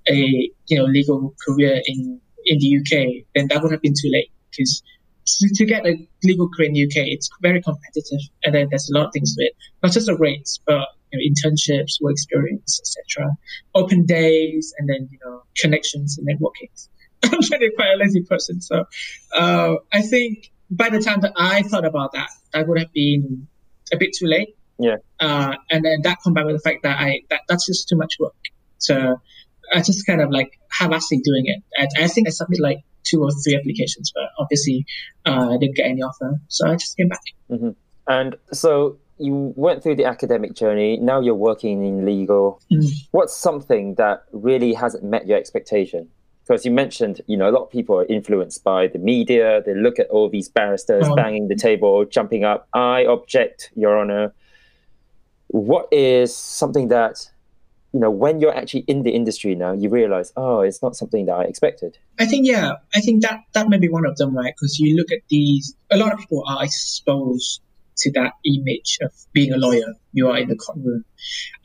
[0.07, 3.25] a you know legal career in in the UK.
[3.35, 4.81] Then that would have been too late because
[5.25, 8.89] to, to get a legal career in the UK, it's very competitive, and then there's
[8.89, 9.53] a lot of things to it.
[9.83, 13.29] Not just the rates, but you know, internships, work experience, etc.
[13.75, 16.69] Open days, and then you know connections and networking.
[17.23, 18.85] I'm really quite a lazy person, so
[19.35, 23.47] uh, I think by the time that I thought about that, that would have been
[23.93, 24.55] a bit too late.
[24.81, 24.97] Yeah.
[25.19, 28.15] Uh, and then that combined with the fact that I that that's just too much
[28.19, 28.33] work.
[28.79, 29.21] So
[29.73, 31.63] I just kind of like half-assing doing it.
[31.77, 34.85] I, I think I submitted like two or three applications, but obviously
[35.25, 37.21] uh, I didn't get any offer, so I just came back.
[37.49, 37.69] hmm
[38.07, 40.97] And so you went through the academic journey.
[40.97, 42.59] Now you're working in legal.
[42.71, 42.85] Mm.
[43.11, 46.09] What's something that really hasn't met your expectation?
[46.47, 49.61] Because you mentioned, you know, a lot of people are influenced by the media.
[49.63, 51.15] They look at all these barristers Oh.
[51.15, 52.67] banging the table, jumping up.
[52.73, 54.33] I object, Your Honor.
[55.51, 57.29] What is something that,
[57.93, 61.25] you know, when you're actually in the industry now, you realize, oh, it's not something
[61.25, 61.97] that I expected.
[62.19, 64.53] I think yeah, I think that that may be one of them, right?
[64.55, 67.61] Because you look at these, a lot of people are exposed
[67.97, 69.93] to that image of being a lawyer.
[70.13, 71.03] You are in the courtroom,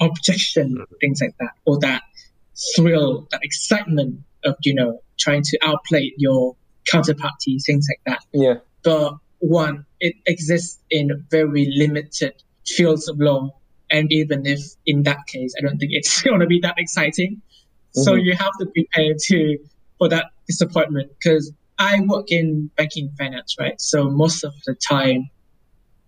[0.00, 0.94] objection, hmm.
[1.00, 2.02] things like that, or that
[2.74, 6.56] thrill, that excitement of you know trying to outplay your
[6.92, 8.24] counterparty, things like that.
[8.32, 8.54] Yeah.
[8.82, 13.50] But one, it exists in very limited fields of law.
[13.90, 17.42] And even if in that case, I don't think it's going to be that exciting.
[17.94, 18.24] So Mhm.
[18.24, 19.58] you have to prepare to
[19.98, 23.80] for that disappointment because I work in banking finance, right?
[23.80, 25.28] So most of the time,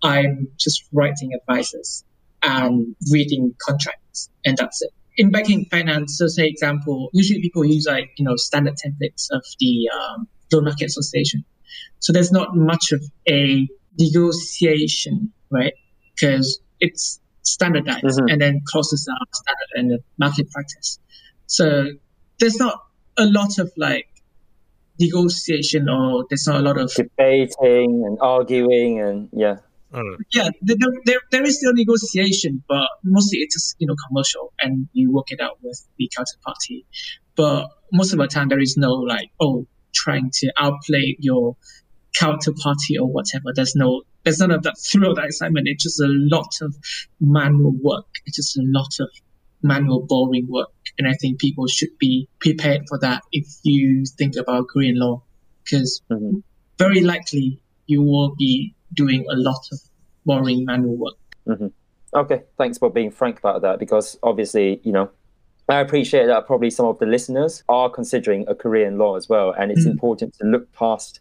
[0.02, 2.04] I'm just writing advices
[2.42, 4.90] and reading contracts, and that's it.
[5.16, 9.42] In banking finance, so say example, usually people use like you know standard templates of
[9.58, 11.44] the um, loan market association.
[12.00, 13.66] So there's not much of a
[13.98, 15.72] negotiation, right?
[16.14, 17.20] Because it's
[17.52, 18.32] standardized Mhm.
[18.32, 20.98] and then clauses are standard in the market practice.
[21.46, 21.86] So
[22.38, 22.80] there's not
[23.16, 24.08] a lot of like
[25.00, 29.56] negotiation or there's not a lot of Debating and arguing and yeah.
[29.92, 30.16] Mm.
[30.34, 34.86] yeah there, there, there is still negotiation but mostly it's just you know commercial and
[34.92, 36.84] you work it out with the counterparty
[37.36, 41.56] but most of the time there is no like oh trying to outplay your
[42.18, 46.06] counterparty or whatever there's no there's none of that thrill that excitement it's just a
[46.08, 46.74] lot of
[47.20, 49.08] manual work it's just a lot of
[49.62, 54.34] manual boring work and i think people should be prepared for that if you think
[54.36, 55.22] about korean law
[55.64, 56.42] because Mhm.
[56.78, 59.78] very likely you will be doing a lot of
[60.24, 61.14] boring manual work.
[62.14, 65.10] Okay, thanks for being frank about that because obviously, you know,
[65.68, 69.28] I appreciate that probably some of the listeners are considering a career in law as
[69.28, 69.90] well, and it's Mm.
[69.92, 71.20] important to look past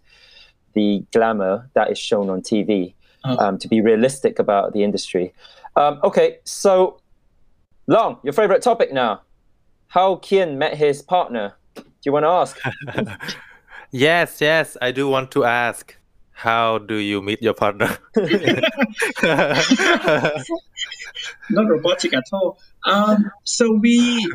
[0.77, 2.93] the glamour that is shown on TV
[3.25, 3.35] Oh.
[3.43, 5.33] um, to be realistic about the industry.
[5.75, 6.99] Um, okay, so
[7.87, 9.21] Long, your favorite topic now.
[9.87, 11.55] How Kian met his partner.
[11.75, 12.55] Do you want to ask?
[13.91, 15.95] Yes, yes, I do want to ask.
[16.31, 17.97] How do you meet your partner?
[21.49, 22.59] Not robotic at all.
[22.85, 24.27] Um, so we,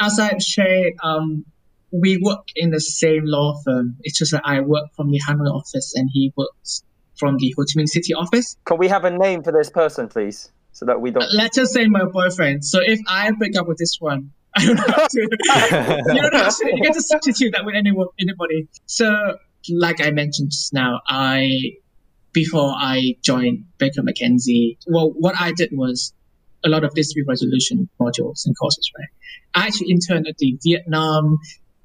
[0.00, 1.44] as I've shared, um,
[1.92, 3.96] we work in the same law firm.
[4.02, 6.82] It's just that I work from the Hanoi office and he works
[7.18, 8.56] from the Ho Chi Minh City office.
[8.64, 10.50] Can we have a name for this person, please?
[10.72, 11.22] So that we don't.
[11.22, 12.64] Uh, let's just say my boyfriend.
[12.64, 15.20] So if I break up with this one, I don't have to.
[16.14, 16.72] you don't have to.
[16.74, 18.68] You get to substitute that with anyone, anybody.
[18.86, 19.36] So,
[19.70, 21.50] like I mentioned just now, I
[22.32, 26.12] before I joined Baker McKenzie, well, what I did was
[26.64, 28.90] a lot of dispute resolution modules and courses.
[28.96, 29.08] Right,
[29.54, 31.38] I actually interned at the Vietnam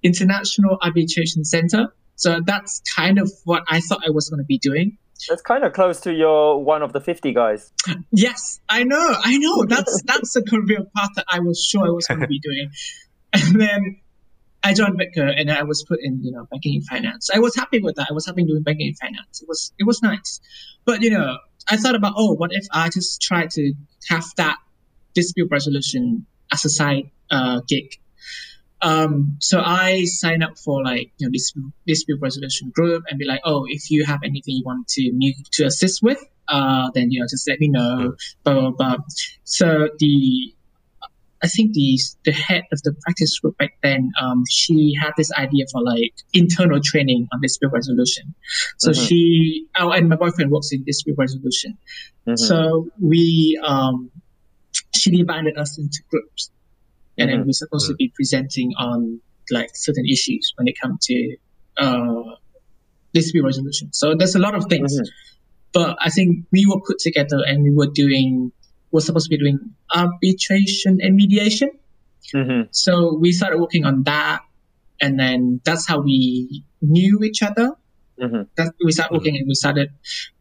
[0.04, 1.94] International Arbitration Center.
[2.16, 4.98] So that's kind of what I thought I was going to be doing.
[5.30, 7.72] That's kind of close to your one of the 50 guys.
[8.12, 9.66] Yes, I know, I know.
[9.66, 12.72] That's that's a career path that I was sure I was going to be doing.
[13.34, 14.00] And then
[14.64, 17.30] I joined Baker, and I was put in, you know, banking and finance.
[17.34, 18.08] I was happy with that.
[18.10, 19.42] I was happy doing banking and finance.
[19.42, 20.40] It was it was nice,
[20.86, 21.38] but you know,
[21.70, 23.74] I thought about, oh, what if I just try to
[24.10, 24.58] have that
[25.14, 28.00] dispute resolution as a side uh, gig?
[28.82, 33.26] Um, so I sign up for like you know dispute, dispute resolution group and be
[33.26, 37.12] like, oh, if you have anything you want to me to assist with, uh, then
[37.12, 38.16] you know just let me know.
[38.44, 38.98] Blah blah blah.
[39.44, 40.54] So the
[41.44, 45.32] I think the the head of the practice group back then, um, she had this
[45.34, 48.34] idea for like internal training on dispute resolution.
[48.78, 49.08] So Mhm.
[49.08, 51.78] she, oh, and my boyfriend works in dispute resolution.
[52.28, 52.40] Mhm.
[52.40, 54.10] So we, um,
[54.96, 56.50] she divided us into groups,
[57.18, 57.46] and then Mhm.
[57.46, 59.20] we're supposed to be presenting on
[59.52, 61.38] like certain issues when it comes to
[61.78, 62.36] uh,
[63.14, 63.92] dispute resolution.
[63.92, 65.06] So there's a lot of things, Mhm.
[65.74, 68.52] but I think we were put together and we were doing,
[68.92, 69.60] we're supposed to be doing
[69.94, 71.70] arbitration and mediation.
[72.34, 72.70] Mhm.
[72.72, 74.42] So we started working on that,
[75.02, 77.72] and then that's how we knew each other.
[78.20, 78.48] Mhm.
[78.56, 79.90] That we started working and we started.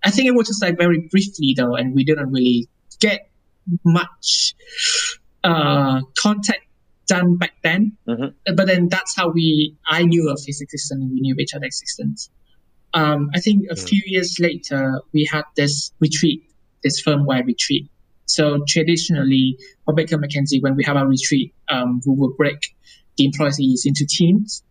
[0.05, 2.69] I think it was just like very briefly though, and we didn't really
[3.01, 3.29] get
[3.85, 4.55] much
[5.45, 6.63] uh, contact
[7.07, 7.97] done back then.
[8.09, 8.33] Mhm.
[8.57, 11.55] But then that's how we I knew of his existence and we knew of each
[11.55, 12.31] other's existence.
[12.95, 13.89] Um, I think a Mm.
[13.89, 16.41] few years later we had this retreat,
[16.83, 17.91] this firmware retreat.
[18.27, 22.61] So traditionally for Baker McKenzie, when we have a retreat, um, we will break
[23.19, 24.63] the employees into teams.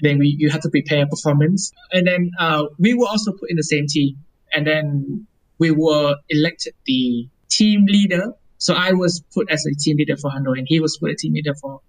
[0.00, 3.50] Then we you have to prepare a performance, and then uh, we were also put
[3.50, 4.16] in the same team,
[4.54, 5.26] and then
[5.58, 8.32] we were elected the team leader.
[8.64, 11.14] So I was put as a team leader for Hanoi, and he was put a
[11.14, 11.82] team leader for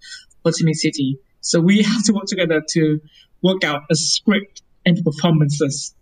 [0.43, 1.17] Ho Chi Minh City.
[1.39, 2.99] So we have to work together to
[3.41, 5.95] work out a script and performances.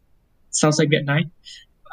[0.50, 1.28] Sounds like that night.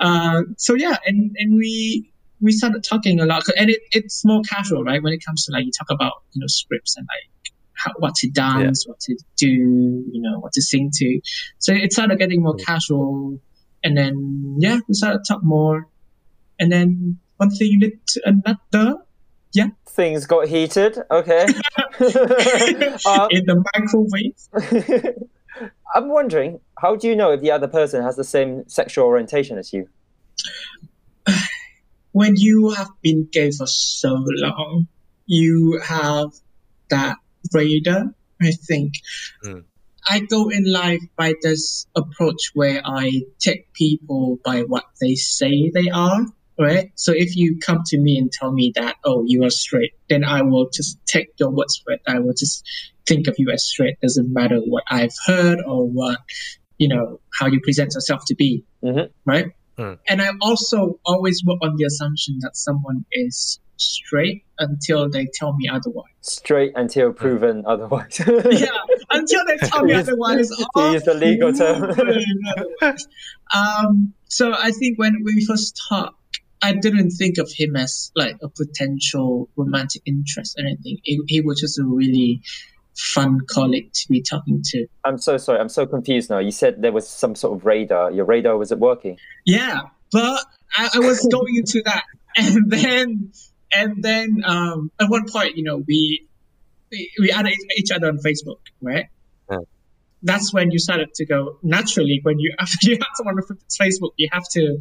[0.01, 4.41] Uh, so yeah, and and we we started talking a lot, and it, it's more
[4.49, 5.03] casual, right?
[5.03, 8.15] When it comes to like you talk about you know scripts and like how, what
[8.15, 11.21] to dance, what to do, you know, what to sing to.
[11.59, 13.43] So it started getting more casual,
[13.85, 15.87] and then yeah, we started to talk more,
[16.59, 18.99] and then one thing led to another.
[19.53, 19.69] Yeah.
[19.89, 20.99] Things got heated.
[21.11, 21.43] Okay.
[21.43, 21.49] um,
[23.31, 25.17] in the microwave.
[25.95, 29.57] I'm wondering, how do you know if the other person has the same sexual orientation
[29.59, 29.89] as you?
[32.13, 34.87] when you have been gay for so long,
[35.27, 36.29] you have
[36.91, 37.17] that
[37.55, 38.95] radar, I think.
[39.45, 39.65] Mm.
[40.09, 45.71] I go in life by this approach where I take people by what they say
[45.73, 46.27] they are,
[46.61, 46.93] right?
[46.95, 50.23] So if you come to me and tell me that, oh, you are straight, then
[50.25, 52.01] I will just take your words for it.
[52.07, 52.63] I will just
[53.09, 53.99] think of you as straight.
[54.01, 56.19] Doesn't matter what I've heard or what,
[56.79, 59.09] you know, how you present yourself to be, Mhm.
[59.25, 59.47] right?
[59.79, 59.99] Mm.
[60.09, 65.57] And I also always work on the assumption that someone is straight until they tell
[65.57, 66.05] me otherwise.
[66.21, 68.21] Straight until proven otherwise.
[68.51, 68.67] yeah,
[69.09, 70.51] until they tell me otherwise.
[70.77, 71.85] to use the legal term.
[73.55, 76.20] um, so I think when we first talked,
[76.63, 80.99] I didn't think of him as like a potential romantic interest or anything.
[81.03, 82.43] He, he was just a really
[82.97, 84.87] fun colleague to be talking to.
[85.05, 85.59] I'm so sorry.
[85.59, 86.39] I'm so confused now.
[86.39, 88.11] You said there was some sort of radar.
[88.11, 89.19] Your radar wasn't working.
[89.45, 89.81] Yeah,
[90.13, 90.45] but
[90.77, 92.05] I, I was going into that,
[92.37, 93.33] and then
[93.73, 96.27] and then um, at one point, you know, we
[96.91, 99.07] we, we added each other on Facebook, right?
[99.51, 99.59] Yeah.
[100.23, 102.21] That's when you started to go naturally.
[102.23, 104.79] When you after you have someone on Facebook, you have to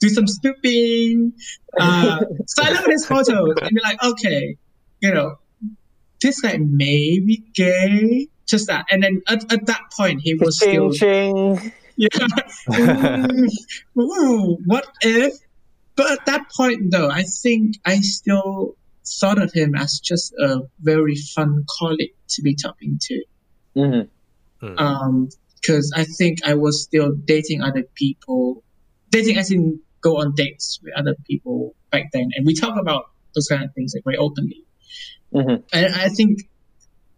[0.00, 1.32] do some snooping.
[1.78, 4.56] Uh, so I look at his photos and be like, okay,
[5.00, 5.38] you know,
[6.22, 8.28] this guy may be gay.
[8.46, 11.72] Just that, and then at, at that point, he was still Ching, ching.
[11.96, 12.08] yeah.
[12.70, 13.48] Mm,
[13.98, 15.34] ooh, what if?
[15.96, 18.76] But at that point, though, I think I still
[19.20, 23.24] thought of him as just a very fun colleague to be talking to.
[23.76, 24.08] Mhm.
[24.62, 24.80] Mm.
[24.80, 25.28] Um,
[25.60, 28.62] because I think I was still dating other people,
[29.10, 33.10] dating as in go on dates with other people back then, and we talk about
[33.34, 34.64] those kind of things like very openly.
[35.34, 35.62] Mhm.
[35.72, 36.40] And I think,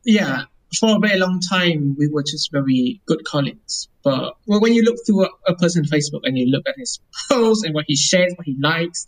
[0.05, 0.45] yeah,
[0.79, 3.89] for a very long time, we were just very good colleagues.
[4.03, 7.01] But well, when you look through a, a person's Facebook and you look at his
[7.31, 9.07] posts and what he shares, what he likes,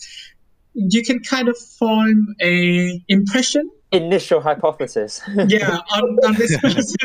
[0.75, 5.21] you can kind of form a impression, Initial hypothesis.
[5.49, 6.97] yeah, on, on this person's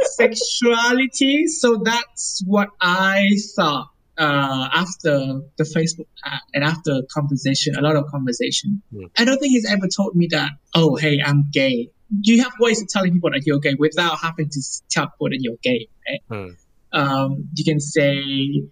[0.16, 1.46] sexuality.
[1.46, 7.96] So that's what I thought uh, after the Facebook ad and after conversation, a lot
[7.96, 8.82] of conversation.
[9.18, 11.90] I don't think he's ever told me that, oh, hey, I'm gay.
[12.22, 15.38] You have ways of telling people that you're gay without having to tell people that
[15.40, 16.20] you're gay, right?
[16.28, 16.98] Hmm.
[16.98, 18.62] Um, you can say,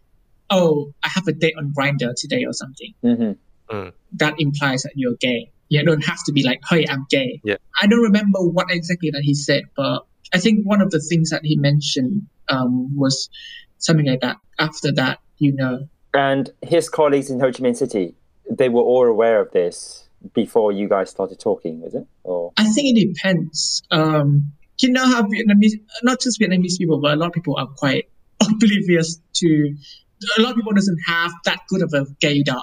[0.51, 2.95] oh, I have a date on Grindr today or something.
[3.03, 5.51] hmm That implies that you're gay.
[5.69, 7.41] You don't have to be like, hey, I'm gay.
[7.43, 7.57] Yeah.
[7.81, 11.31] I don't remember what exactly that he said, but I think one of the things
[11.31, 13.31] that he mentioned um, was
[13.79, 14.37] something like that.
[14.59, 18.15] After that, you know, And his colleagues in Ho Chi Minh City,
[18.51, 22.07] they were all aware of this before you guys started talking, was it?
[22.23, 23.83] Or I think it depends.
[23.91, 27.67] Um, you know how Vietnamese, not just Vietnamese people, but a lot of people are
[27.67, 28.09] quite
[28.41, 29.75] oblivious to.
[30.39, 32.63] A lot of people doesn't have that good of a gaydar,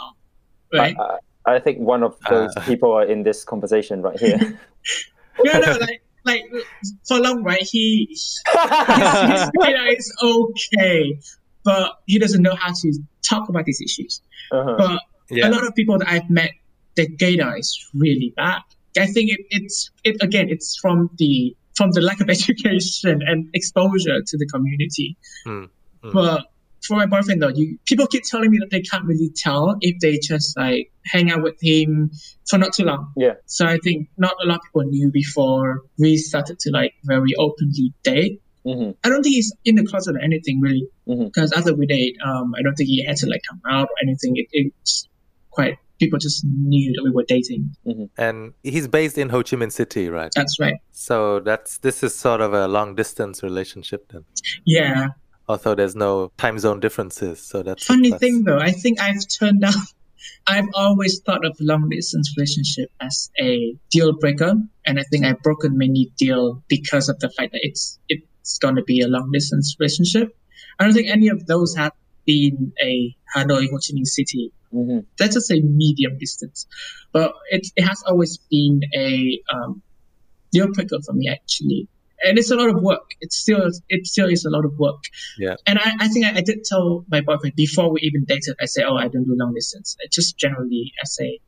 [0.74, 0.96] right?
[0.98, 1.18] I,
[1.52, 2.62] I, I think one of those Uh.
[2.62, 4.38] people are in this conversation right here.
[5.44, 6.44] no, no, like, like
[7.08, 7.62] for long, right?
[7.62, 11.20] He his, his gaydar is okay,
[11.64, 12.94] but he doesn't know how to
[13.28, 14.22] talk about these issues.
[14.52, 14.76] Uh-huh.
[14.78, 15.48] But Yeah.
[15.48, 16.52] a lot of people that I've met,
[16.96, 18.62] their gaydar is really bad.
[18.98, 20.50] I think it, it's it again.
[20.50, 25.16] It's from the from the lack of education and exposure to the community.
[25.46, 25.70] Mm,
[26.04, 26.14] mm.
[26.14, 26.46] But
[26.86, 30.00] for my boyfriend though, you people keep telling me that they can't really tell if
[30.00, 32.10] they just like hang out with him
[32.50, 33.12] for not too long.
[33.16, 33.34] Yeah.
[33.46, 37.34] So I think not a lot of people knew before we started to like very
[37.38, 38.42] openly date.
[38.66, 41.26] hmm I don't think he's in the closet or anything really, Mhm.
[41.26, 43.96] because after we date, um, I don't think he had to like come out or
[44.04, 44.34] anything.
[44.38, 45.08] It, it's
[45.50, 47.76] quite people just knew that we were dating.
[48.18, 50.32] And he's based in Ho Chi Minh City, right?
[50.34, 50.76] That's right.
[50.92, 54.24] So that's this is sort of a long distance relationship then.
[54.66, 55.08] Yeah.
[55.48, 59.64] Although there's no time zone differences, so that's Funny thing though, I think I've turned
[59.64, 59.74] out.
[60.48, 64.54] I've always thought of long distance relationship as a deal breaker,
[64.86, 68.76] and I think I've broken many deal because of the fact that it's it's going
[68.76, 70.36] to be a long distance relationship.
[70.80, 71.94] I don't think any of those have
[72.26, 74.52] been a Hanoi Ho Chi Minh City.
[74.72, 76.68] hmm Let's just say medium distance,
[77.12, 79.82] but it it has always been a um,
[80.52, 81.88] deal breaker for me actually,
[82.24, 83.08] and it's a lot of work.
[83.22, 85.04] It's still it still is a lot of work.
[85.38, 85.56] Yeah.
[85.66, 88.56] And I, I think I, I did tell my boyfriend before we even dated.
[88.62, 89.96] I said, "Oh, I don't do long distance.
[90.00, 91.40] It's just generally as a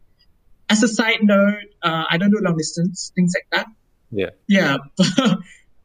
[0.70, 3.68] as a side note, uh, I don't do long distance things like that."
[4.12, 4.32] Yeah.
[4.48, 5.40] Yeah, but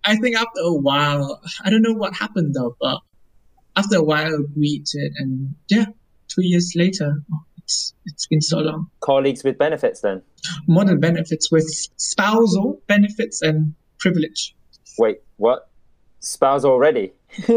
[0.04, 3.00] I think after a while, I don't know what happened though, but
[3.76, 5.86] after a while, agreed to it, and yeah,
[6.28, 8.90] two years later, oh, it's it's been so long.
[9.00, 10.22] Colleagues with benefits then.
[10.66, 11.66] More than benefits with
[11.96, 14.54] spousal benefits and privilege.
[14.98, 15.68] Wait, what?
[16.20, 17.12] Spouse already?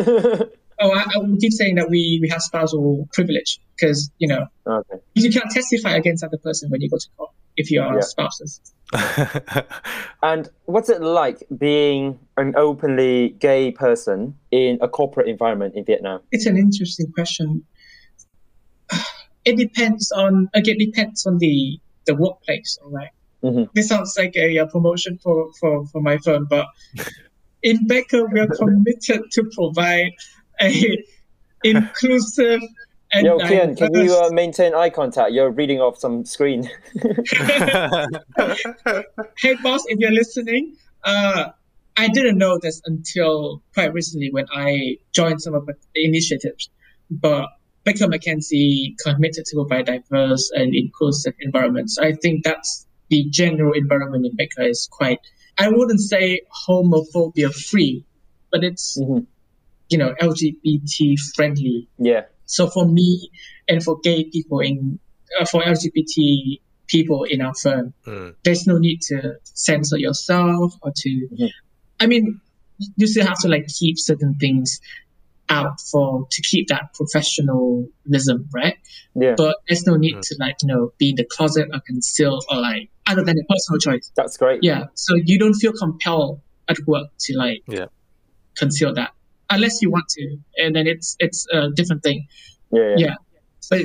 [0.82, 4.48] Oh, I, I will keep saying that we, we have spousal privilege because, you know,
[4.66, 4.96] okay.
[5.14, 8.00] you can't testify against other person when you go to court if you are Yeah.
[8.02, 8.62] spouses.
[10.24, 16.22] And what's it like being an openly gay person in a corporate environment in Vietnam?
[16.32, 17.64] It's an interesting question.
[19.46, 23.10] It depends on, again, depends on the, the workplace, all right?
[23.44, 23.70] Mhm.
[23.74, 26.68] This sounds like a, uh promotion for, for, for my firm, but
[27.64, 30.12] in Baker, we are committed to provide
[30.62, 31.04] a
[31.64, 32.62] inclusive
[33.12, 35.32] and Yo, Kian, can you uh, maintain eye contact?
[35.32, 36.70] You're reading off some screen.
[36.94, 37.02] hey
[39.64, 41.46] boss, if you're listening, uh,
[41.98, 46.70] I didn't know this until quite recently when I joined some of the initiatives.
[47.10, 47.48] But
[47.84, 51.98] Baker McKenzie committed to provide diverse and inclusive environments.
[51.98, 55.18] I think that's the general environment in Baker is quite,
[55.58, 58.06] I wouldn't say homophobia free,
[58.52, 59.26] but it's, Mhm.
[59.90, 62.22] You know, LGBT friendly yeah.
[62.46, 63.30] so for me
[63.68, 65.00] and for gay people in,
[65.40, 68.36] uh, for LGBT people in our firm, Mm.
[68.44, 71.50] there's no need to censor yourself or to, Mhm.
[72.00, 72.40] I mean,
[72.98, 74.80] you still have to like keep certain things
[75.50, 78.76] out for, to keep that professionalism, right?
[79.16, 79.36] Yeah.
[79.36, 80.22] But there's no need Mm.
[80.22, 83.44] to like, you know, be in the closet or conceal or like, other than a
[83.54, 84.12] personal choice.
[84.16, 84.60] That's great.
[84.64, 84.86] Yeah.
[84.94, 87.88] So you don't feel compelled at work to like Yeah.
[88.58, 89.12] conceal that
[89.50, 90.38] unless you want to.
[90.58, 92.28] And then it's, it's a different thing
[92.72, 92.96] Yeah.
[92.98, 93.08] yeah.
[93.08, 93.16] Yeah.
[93.70, 93.82] but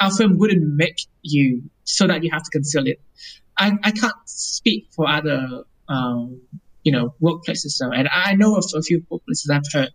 [0.00, 3.00] our firm wouldn't make you so that you have to conceal it.
[3.58, 6.40] I, I can't speak for other, um,
[6.82, 7.92] you know, workplaces though.
[7.92, 9.90] And I know of a few workplaces I've heard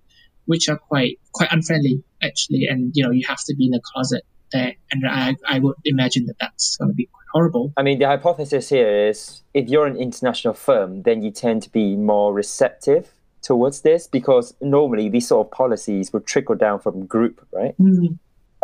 [0.45, 2.67] which are quite, quite unfriendly actually.
[2.69, 4.75] And, you know, you have to be in the closet there.
[4.91, 7.73] And I, I would imagine that that's going to be quite horrible.
[7.75, 11.69] I mean, the hypothesis here is if you're an international firm, then you tend to
[11.69, 13.11] be more receptive
[13.47, 17.73] towards this because normally these sort of policies would trickle down from group, right?
[17.77, 18.07] Hmm.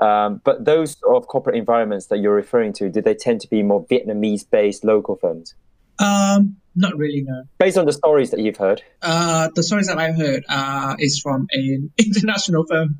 [0.03, 3.47] Um, but those sort of corporate environments that you're referring to, do they tend to
[3.47, 5.55] be more Vietnamese-based local firms?
[5.99, 7.43] Um, not really, no.
[7.59, 8.81] Based on the stories that you've heard.
[9.01, 12.97] Uh, the stories that I've heard, uh, is from an international firm.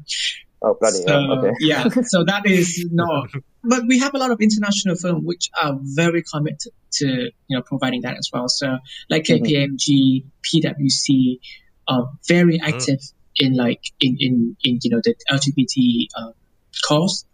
[0.62, 1.40] Oh, bloody So, hell.
[1.40, 1.52] Okay.
[1.60, 3.30] yeah, so that is not.
[3.66, 7.62] But we have a lot of international firms which are very committed to you know
[7.62, 8.48] providing that as well.
[8.48, 8.78] So
[9.10, 9.24] like.
[9.24, 11.40] KPMG, PwC,
[11.88, 13.00] are very active
[13.38, 16.32] in like in in in you know the LGBT uh,
[16.86, 17.26] cause.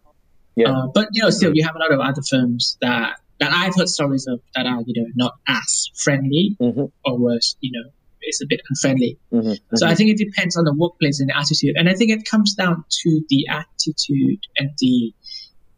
[0.55, 0.71] Yeah.
[0.71, 3.75] Uh, but you know, still you have a lot of other firms that that I've
[3.75, 7.89] heard stories of that are you know not as friendly hmm or worse, you know,
[8.21, 9.17] it's a bit unfriendly.
[9.31, 11.75] hmm So I think it depends on the workplace and the attitude.
[11.77, 15.13] And I think it comes down to the attitude and the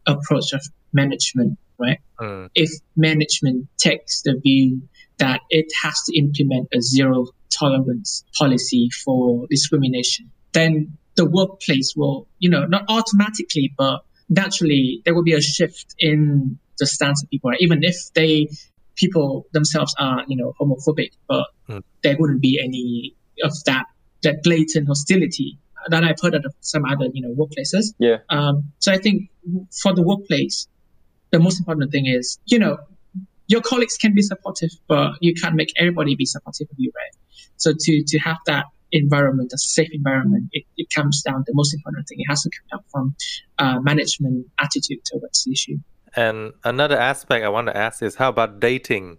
[0.06, 0.62] approach of
[0.92, 1.98] management, right?
[2.20, 2.50] Mm.
[2.54, 4.82] If management takes the view
[5.18, 7.26] that it has to implement a zero
[7.58, 15.14] tolerance policy for discrimination, then the workplace will, you know, not automatically, but naturally there
[15.14, 17.60] will be a shift in the stance of people, right?
[17.60, 18.48] even if they
[18.96, 21.82] people themselves are, you know, homophobic, but Mm.
[22.02, 23.86] there wouldn't be any of that
[24.22, 27.92] that blatant hostility that I've heard of some other, you know, workplaces.
[27.98, 28.18] Yeah.
[28.28, 29.30] Um, so I think
[29.82, 30.68] for the workplace,
[31.30, 32.78] the most important thing is, you know,
[33.48, 37.14] your colleagues can be supportive, but you can't make everybody be supportive of you, right?
[37.56, 41.44] So to to have that environment, a safe environment, it, it comes down.
[41.46, 43.16] The most important thing it has to come down from
[43.58, 45.78] uh, management attitude towards the issue.
[46.14, 49.16] And another aspect I want to ask is how about dating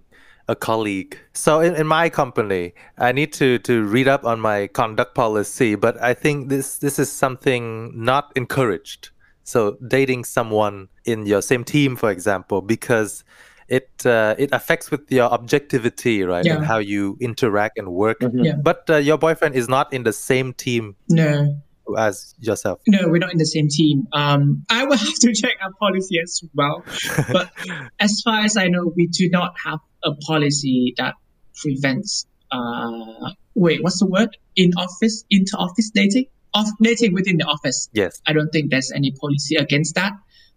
[0.48, 1.18] a colleague?
[1.34, 5.74] So in, in my company, I need to, to read up on my conduct policy,
[5.76, 9.10] but I think this this is something not encouraged
[9.44, 13.24] So dating someone in your same team, for example, because
[13.68, 18.20] it uh, it affects with your objectivity, right, and how you interact and work.
[18.20, 18.44] Mhm.
[18.46, 18.56] Yeah.
[18.62, 21.58] But uh, your boyfriend is not in the same team No,
[21.98, 22.82] as yourself.
[22.88, 24.08] no, we're not in the same team.
[24.14, 26.84] Um, I will have to check our policy as well.
[27.32, 27.52] But
[28.00, 31.16] as far as I know, we do not have a policy that
[31.62, 32.26] prevents.
[32.52, 34.38] Uh, wait, what's the word?
[34.56, 37.90] In office, inter office dating, off dating within the office.
[37.94, 38.22] Yes.
[38.28, 40.14] I don't think there's any policy against that.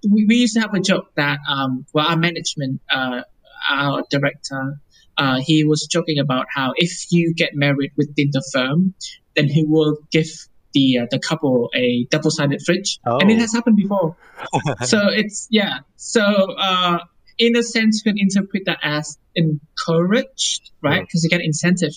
[0.08, 3.22] We, we used to have a joke that um, well, our management, uh,
[3.70, 4.80] our director,
[5.16, 8.94] uh, he was joking about how if you get married within the firm,
[9.34, 10.26] then he will give
[10.74, 13.40] the uh, the couple a double sided fridge, and it Oh.
[13.40, 14.16] has happened before.
[14.84, 15.78] so it's yeah.
[15.96, 16.98] So uh,
[17.38, 21.00] in a sense, you can interpret that as encouraged, right?
[21.02, 21.04] Mm.
[21.06, 21.92] Because you get incentive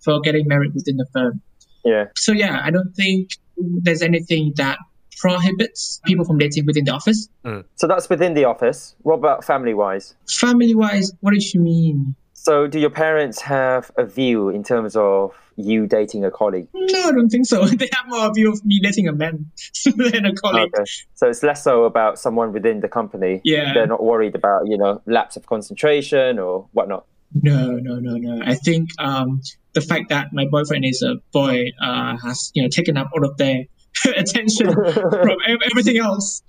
[0.00, 1.42] for getting married within the firm.
[1.84, 2.04] Yeah.
[2.16, 4.78] So yeah, I don't think there's anything that
[5.20, 7.28] prohibits people from dating within the office.
[7.76, 8.94] So that's within the office.
[9.02, 10.14] What about family wise?
[10.28, 12.14] Family wise, what do you mean?
[12.32, 16.68] So do your parents have a view in terms of you dating a colleague?
[16.72, 17.66] No, I don't think so.
[17.80, 19.50] They have more of a view of me dating a man
[19.84, 20.72] than a colleague.
[20.74, 20.84] Okay.
[21.14, 23.42] So it's less so about someone within the company.
[23.44, 23.74] Yeah.
[23.74, 27.04] They're not worried about, you know, lapse of concentration or whatnot.
[27.34, 28.42] No, no, no, no.
[28.44, 29.42] I think um,
[29.74, 33.24] the fact that my boyfriend is a boy uh, has you know taken up all
[33.24, 33.66] of their
[34.16, 35.36] attention from
[35.70, 36.42] everything else.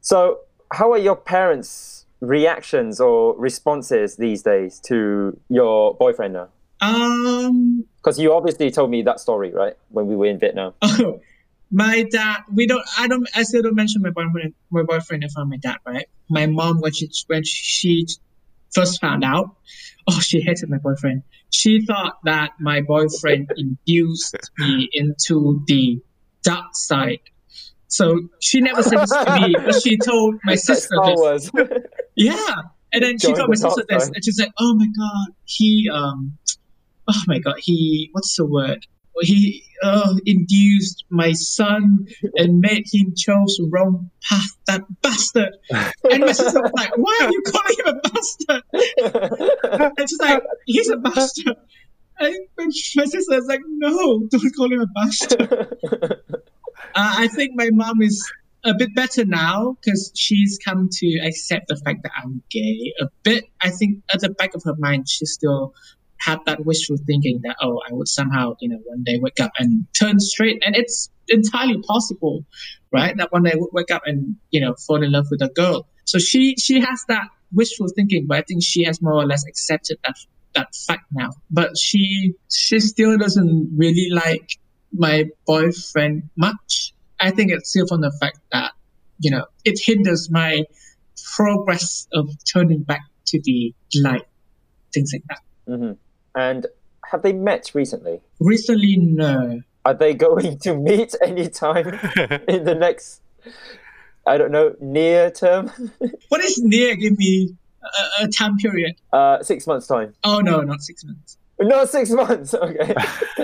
[0.00, 0.40] So,
[0.72, 6.48] how are your parents' reactions or responses these days to your boyfriend now?
[6.80, 9.74] Um, Because you obviously told me that story, right?
[9.90, 10.74] When we were in Vietnam.
[10.82, 11.20] Oh,
[11.70, 12.44] my dad.
[12.54, 12.84] We don't.
[12.98, 13.28] I don't.
[13.34, 14.54] I still don't mention my boyfriend.
[14.70, 15.76] My boyfriend in front of my dad.
[15.84, 16.08] Right.
[16.30, 18.06] My mom when she when she
[18.74, 19.54] first found out,
[20.06, 21.24] oh, she hated my boyfriend.
[21.50, 26.00] She thought that my boyfriend induced me into the
[26.48, 27.20] dark side.
[27.88, 31.50] So she never said this to me, but she told my sister Star this.
[32.16, 32.54] Yeah.
[32.92, 34.12] And then she told my sister this, side.
[34.14, 36.38] and she's like, "Oh my god, he um,
[37.06, 38.86] oh my god, he what's the word?
[39.20, 44.56] He uh, induced my son and made him chose the wrong path.
[44.66, 45.54] That bastard!"
[46.10, 48.62] And my sister was like, "Why are you calling him a bastard?"
[49.98, 51.56] And she's like, "He's a bastard."
[52.20, 55.76] And my sister was like, "No, don't call him a bastard."
[56.94, 58.32] Uh, I think my mom is
[58.64, 63.06] a bit better now because she's come to accept the fact that I'm gay a
[63.22, 63.44] bit.
[63.60, 65.74] I think at the back of her mind, she still
[66.18, 69.52] had that wishful thinking that, oh, I would somehow, you know, one day wake up
[69.58, 70.62] and turn straight.
[70.64, 72.44] And it's entirely possible,
[72.92, 73.16] right?
[73.16, 75.48] That one day I would wake up and, you know, fall in love with a
[75.48, 75.88] girl.
[76.04, 79.44] So she, she has that wishful thinking, but I think she has more or less
[79.46, 80.16] accepted that,
[80.54, 81.30] that fact now.
[81.50, 84.50] But she, she still doesn't really like
[84.92, 86.92] my boyfriend much.
[87.20, 88.72] I think it's still from the fact that,
[89.18, 90.64] you know, it hinders my
[91.36, 94.24] progress of turning back to the light,
[94.92, 95.40] things like that.
[95.66, 95.92] hmm
[96.34, 96.66] And
[97.10, 98.20] have they met recently?
[98.40, 99.62] Recently, no.
[99.84, 101.86] Are they going to meet anytime
[102.48, 103.22] in the next,
[104.26, 105.70] I don't know, near term?
[106.28, 106.94] What is near?
[106.96, 107.56] Give me
[108.20, 108.94] a, a time period.
[109.12, 110.14] Uh, six months' time.
[110.24, 111.36] Oh no, not six months.
[111.60, 112.54] Not six months.
[112.62, 112.94] Okay.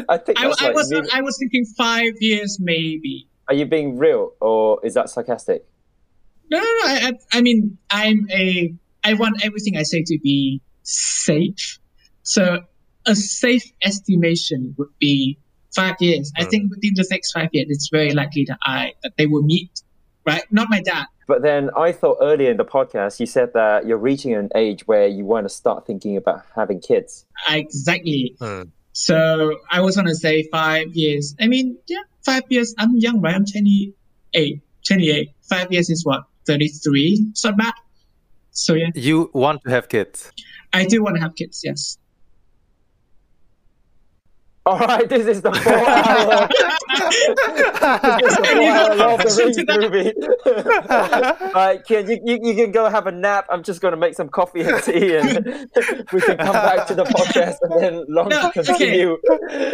[0.08, 3.26] I think I, that's I was I was thinking five years maybe.
[3.48, 5.66] Are you being real or is that sarcastic?
[6.50, 6.86] No, no, no.
[6.86, 6.96] I,
[7.32, 8.72] I, I mean, I'm a.
[9.02, 11.78] I want everything I say to be safe.
[12.22, 12.60] So
[13.06, 15.38] a safe estimation would be
[15.74, 16.32] five years.
[16.36, 16.50] I Mm.
[16.50, 19.82] think within the next five years, it's very likely that I that they will meet.
[20.26, 20.42] Right?
[20.50, 21.06] Not my dad.
[21.26, 24.86] But then I thought earlier in the podcast you said that you're reaching an age
[24.86, 27.26] where you want to start thinking about having kids.
[27.48, 28.36] Exactly.
[28.38, 28.62] Hmm.
[28.92, 31.34] So I was gonna say five years.
[31.40, 32.74] I mean, yeah, five years.
[32.78, 33.34] I'm young, right?
[33.34, 34.60] I'm 28.
[34.86, 35.30] 28.
[35.48, 36.24] Five years is what?
[36.46, 37.26] 33.
[37.30, 37.72] It's not bad.
[38.50, 40.30] So yeah, You want to have kids.
[40.72, 41.62] I do want to have kids.
[41.64, 41.98] Yes.
[44.66, 46.48] All right, this is the four hour,
[47.10, 50.12] the And you don't Lord the Rings movie.
[51.54, 53.46] Right, Kian, you, you, you can go have a nap.
[53.50, 55.46] I'm just going to make some coffee and tea and
[56.12, 59.16] we can come back to the podcast and then long No, continue.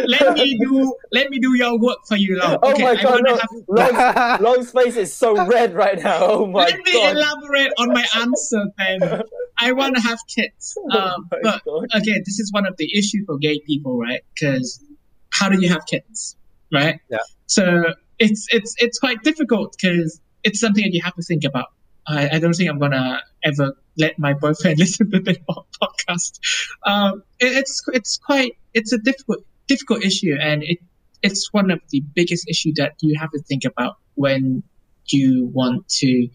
[0.07, 0.93] Let me do.
[1.11, 2.59] Let me do your work for you, Long.
[2.61, 3.35] Oh okay, my god, no.
[3.37, 3.49] have.
[3.67, 6.19] Long's, Long's face is so red right now.
[6.21, 6.79] Oh my god.
[6.85, 9.23] let me elaborate on my answer then.
[9.59, 10.77] I want to have kids.
[10.91, 11.87] Um, Oh but God.
[11.93, 14.21] again, this is one of the issues for gay people, right?
[14.33, 14.83] Because
[15.31, 16.35] how do you have kids,
[16.71, 16.99] right?
[17.09, 17.17] Yeah.
[17.47, 17.83] So
[18.19, 21.67] it's it's it's quite difficult because it's something that you have to think about.
[22.07, 25.37] I, I don't think I'm gonna ever let my boyfriend listen to the
[25.81, 26.39] podcast.
[26.85, 30.79] Um, it, it's it's quite it's a difficult difficult issue, and it
[31.21, 34.63] it's one of the biggest issue that you have to think about when
[35.07, 36.27] you want to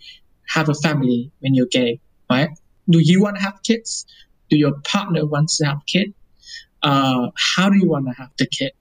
[0.48, 2.50] have a family when you're gay, right?
[2.88, 4.06] Do you want to have kids?
[4.48, 6.14] Do your partner wants to have kid?
[6.82, 8.72] Uh, how do you want to have the kid?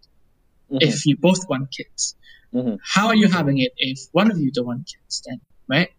[0.72, 0.78] Mhm.
[0.82, 2.16] If you both want kids,
[2.54, 2.78] Mhm.
[2.84, 5.22] how are you having it if one of you don't want kids?
[5.26, 5.40] Then,
[5.70, 5.90] right?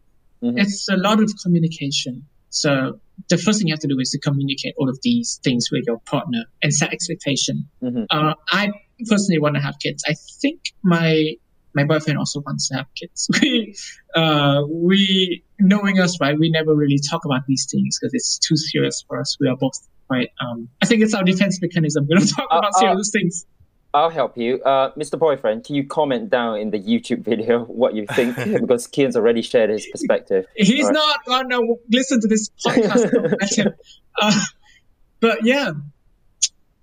[0.42, 0.58] Mhm.
[0.60, 2.24] It's a lot of communication.
[2.50, 5.68] So the first thing you have to do is to communicate all of these things
[5.70, 7.68] with your partner and set expectation.
[7.82, 8.06] Mhm.
[8.10, 8.72] Uh, I
[9.08, 10.02] personally want to have kids.
[10.06, 11.34] I think my
[11.74, 13.28] my boyfriend also wants to have kids.
[13.42, 13.74] We,
[14.14, 16.34] uh, we knowing us, right?
[16.38, 19.36] We never really talk about these things because it's too serious for us.
[19.38, 19.76] We are both
[20.08, 20.30] quite.
[20.40, 22.06] Um, I think it's our defense mechanism.
[22.08, 23.44] We don't talk Uh, about uh, serious things.
[23.96, 24.62] I'll help you.
[24.62, 25.18] Uh, Mr.
[25.18, 28.36] Boyfriend, can you comment down in the YouTube video what you think?
[28.60, 30.44] because Kian's already shared his perspective.
[30.54, 30.92] He's Right.
[30.92, 33.10] not gonna listen to this podcast.
[33.12, 33.72] Don't let him.
[34.20, 34.40] Uh,
[35.20, 35.70] but yeah,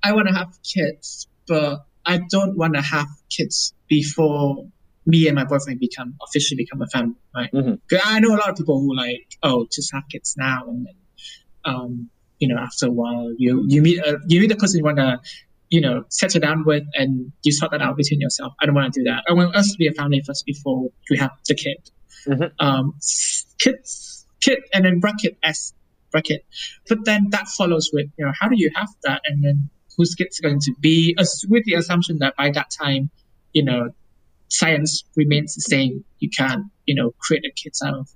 [0.01, 4.65] I want to have kids, but I don't want to have kids before
[5.05, 7.51] me and my boyfriend become officially become a family, right?
[7.53, 7.79] Mhm.
[7.89, 10.87] 'Cause I know a lot of people who like, oh, just have kids now, and
[10.87, 10.95] then,
[11.65, 12.09] um,
[12.39, 14.97] you know, after a while, you you meet a, you meet the person you want
[14.97, 15.19] to,
[15.73, 18.53] you know, settle down with, and you sort that out between yourself.
[18.61, 19.23] I don't want to do that.
[19.27, 21.79] I want us to be a family first before we have the kid.
[22.27, 22.51] Mhm.
[22.59, 22.93] Um,
[23.59, 25.73] kids, kid, and then bracket s
[26.11, 26.45] bracket.
[26.87, 30.13] But then that follows with, you know, how do you have that, and then whose
[30.13, 31.15] kid's going to be?
[31.17, 33.09] As with the assumption that by that time,
[33.53, 33.89] you know,
[34.49, 36.03] science remains the same.
[36.19, 38.09] You can't, you know, create a kid out of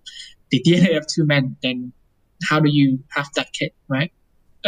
[0.51, 1.57] the DNA of two men.
[1.63, 1.91] Then
[2.47, 4.11] how do you have that kid, right?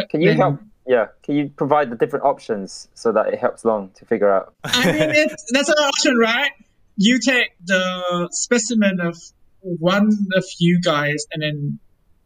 [0.09, 0.59] Can you then- help?
[0.89, 4.55] Yeah, can you provide the different options so that it helps Long to figure out?
[4.63, 6.49] I mean, it's, that's an option, right?
[6.97, 9.15] You take the specimen of
[9.61, 11.79] one of you guys and then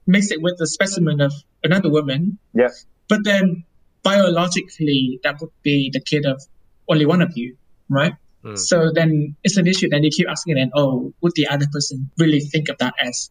[0.07, 2.39] mix it with the specimen of another woman.
[2.53, 2.69] Yeah.
[3.09, 3.65] But then
[4.01, 6.41] biologically, that would be the kid of
[6.87, 7.57] only one of you,
[7.89, 8.13] right?
[8.45, 8.57] Mm.
[8.57, 9.89] So then it's an issue.
[9.89, 13.29] Then you keep asking, then, oh, would the other person really think of that as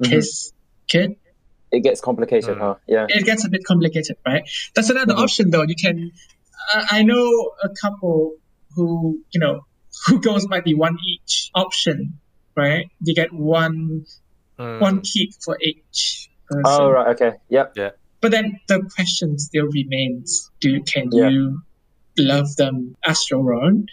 [0.00, 0.06] Mhm.
[0.10, 0.52] his
[0.86, 1.16] kid?
[1.72, 2.60] It gets complicated, Mm.
[2.60, 2.74] huh?
[2.88, 3.06] Yeah.
[3.08, 4.42] it gets a bit complicated, right?
[4.74, 5.22] That's another Mhm.
[5.22, 5.62] option, though.
[5.62, 6.10] You can.
[6.74, 7.28] I I know
[7.62, 8.34] a couple
[8.74, 9.60] who you know
[10.06, 12.18] who goes by the one each option,
[12.56, 12.86] right?
[13.02, 14.04] You get one
[14.58, 14.80] Mm.
[14.80, 16.28] one keep for each.
[16.48, 16.62] Person.
[16.66, 17.08] Oh, right.
[17.14, 17.32] Okay.
[17.48, 17.72] Yep.
[17.76, 17.90] Yeah.
[18.20, 21.28] But then the question still remains: Do can Yeah.
[21.30, 21.62] you
[22.18, 23.86] love them as your own?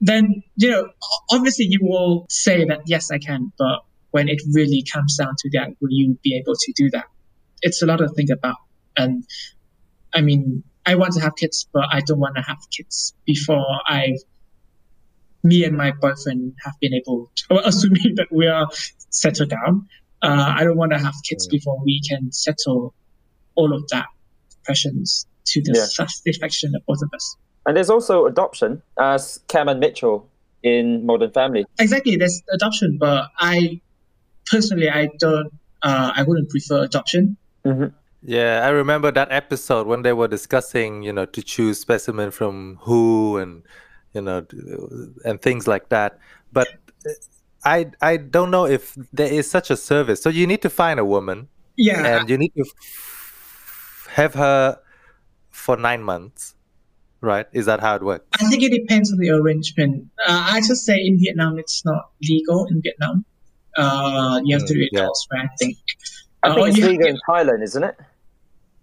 [0.00, 0.88] Then you know,
[1.30, 3.52] obviously, you will say that yes, I can.
[3.56, 3.78] But
[4.12, 7.04] when it really comes down to that, will you be able to do that?
[7.62, 8.56] It's a lot to think about.
[8.96, 9.24] And
[10.14, 13.64] I mean, I want to have kids, but I don't want to have kids before
[13.86, 14.16] I,
[15.44, 18.68] me and my boyfriend have been able to, assuming that we are
[19.10, 19.88] settled down.
[20.22, 22.94] Uh, I don't want to have kids before we can settle
[23.56, 24.06] all of that
[24.64, 25.84] questions to the Yeah.
[26.06, 27.36] satisfaction of both of us.
[27.66, 30.28] And there's also adoption, as Cameron Mitchell
[30.62, 31.64] in Modern Family.
[31.78, 33.80] Exactly, there's adoption, but I
[34.52, 35.50] personally I don't
[35.82, 37.36] uh, I wouldn't prefer adoption.
[38.24, 42.78] Yeah, I remember that episode when they were discussing, you know, to choose specimen from
[42.82, 43.64] who and,
[44.14, 44.46] you know,
[45.24, 46.18] and things like that.
[46.52, 46.68] But
[47.04, 47.10] uh,
[47.64, 50.22] I I don't know if there is such a service.
[50.22, 54.78] So you need to find a woman Yeah, and you need to f- have her
[55.50, 56.54] for nine months,
[57.20, 57.46] right?
[57.52, 58.26] Is that how it works?
[58.38, 60.06] I think it depends on the arrangement.
[60.28, 63.24] Uh, I just say in Vietnam it's not legal in Vietnam.
[63.76, 65.00] Uh, you have to Mm, do it yeah.
[65.04, 65.42] elsewhere.
[65.52, 65.76] I think.
[66.42, 67.96] I Uh, think or it's you have- legal in Thailand, isn't it?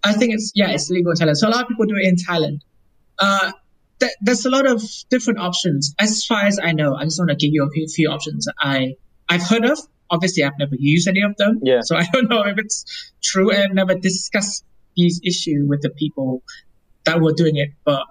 [0.02, 1.36] I think it's yeah, it's legal in Thailand.
[1.36, 2.60] So a lot of people do it in Thailand.
[3.18, 3.52] Uh,
[4.00, 5.94] th- there's a lot of different options.
[5.98, 8.46] As far as I know, I just want to give you a few, few options
[8.46, 8.94] that I
[9.28, 9.78] I've heard of.
[10.10, 11.60] Obviously, I've never used any of them.
[11.62, 11.80] Yeah.
[11.82, 12.84] So I don't know if it's
[13.22, 14.64] true, and I've never discussed
[14.96, 16.42] these issues with the people
[17.04, 17.70] that were doing it.
[17.84, 18.02] But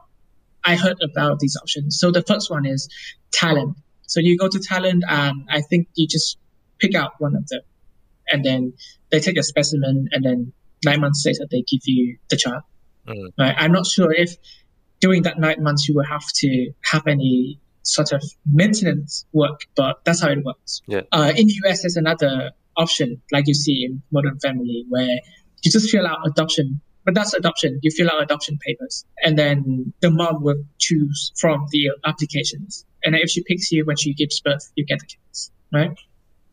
[0.64, 2.00] I heard about these options.
[2.00, 2.88] So the first one is
[3.32, 3.76] Thailand.
[4.06, 6.38] So you go to Thailand, and I think you just
[6.80, 7.62] pick out one of them,
[8.30, 8.74] and then
[9.12, 10.54] they take a specimen, and then
[10.86, 12.64] nine months later they give you the child.
[13.08, 13.32] Mm.
[13.38, 13.56] Right?
[13.58, 14.36] I'm not sure if
[15.00, 20.04] during that nine months you will have to have any sort of maintenance work, but
[20.06, 20.82] that's how it works.
[20.88, 21.02] Yeah.
[21.12, 25.20] Uh, in the US, there's another option, like you see in Modern Family, where
[25.64, 26.82] you just fill out adoption.
[27.06, 27.80] But that's adoption.
[27.82, 32.86] You fill out adoption papers, and then the mom will choose from the applications.
[33.04, 35.98] And if she picks you when she gives birth, you get the kids, right?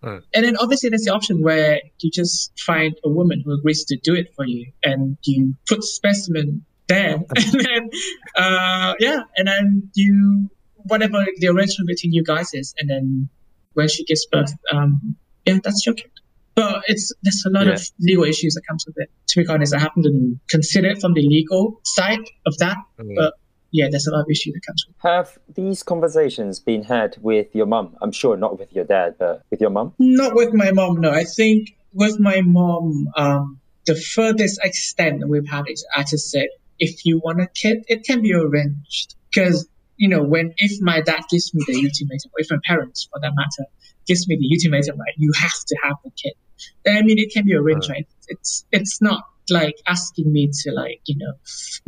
[0.02, 0.22] Mm.
[0.34, 3.96] And then obviously there's the option where you just find a woman who agrees to
[3.96, 7.90] do it for you, and you put specimen there, and then
[8.36, 10.48] uh, yeah, and then you
[10.84, 13.28] whatever the arrangement between you guys is, and then
[13.74, 15.16] when she gives birth, um,
[15.46, 16.10] yeah, that's your kid.
[16.54, 17.74] But it's there's a lot Yeah.
[17.74, 19.10] of legal issues that comes with it.
[19.28, 23.14] To be honest, I haven't considered from the legal side of that, Mm.
[23.16, 23.34] but
[23.76, 24.96] yeah, there's a lot of issue that comes with.
[25.02, 27.94] Have these conversations been had with your mum?
[28.00, 29.92] I'm sure not with your dad, but with your mum.
[29.98, 31.10] Not with my mom, no.
[31.10, 36.48] I think with my mom, um, the furthest extent we've had is I just said,
[36.78, 39.14] if you want a kid, it can be arranged.
[39.30, 39.68] Because,
[39.98, 43.20] you know, when, if my dad gives me the ultimatum, or if my parents, for
[43.20, 43.68] that matter,
[44.06, 46.32] gives me the ultimatum, like, you have to have a kid,
[46.84, 48.08] then I mean, it can be arranged, right?
[48.28, 51.32] It's, it's not like asking me to like, you know,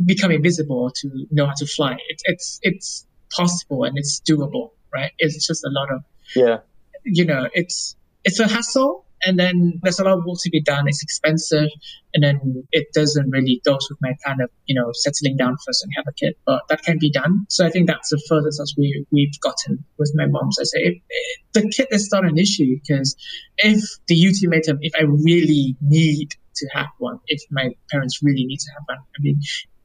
[0.05, 1.93] become invisible to know how to fly.
[2.09, 5.11] It, it's, it's possible and it's doable, right?
[5.19, 6.03] It's just a lot of,
[6.35, 6.59] Yeah.
[7.03, 7.95] you know, it's
[8.25, 10.87] it's a hassle and then there's a lot of work to be done.
[10.87, 11.69] It's expensive
[12.13, 15.83] and then it doesn't really go with my kind of, you know, settling down first
[15.83, 16.35] and have a kid.
[16.45, 17.45] But that can be done.
[17.49, 20.51] So I think that's the furthest as we we've gotten with my mom.
[20.51, 23.15] So I say if, if the kid is not an issue because
[23.57, 28.59] if the ultimatum, if I really need to have one, if my parents really need
[28.59, 29.39] to have one, I mean,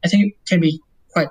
[0.05, 0.81] I think it can be
[1.13, 1.29] quite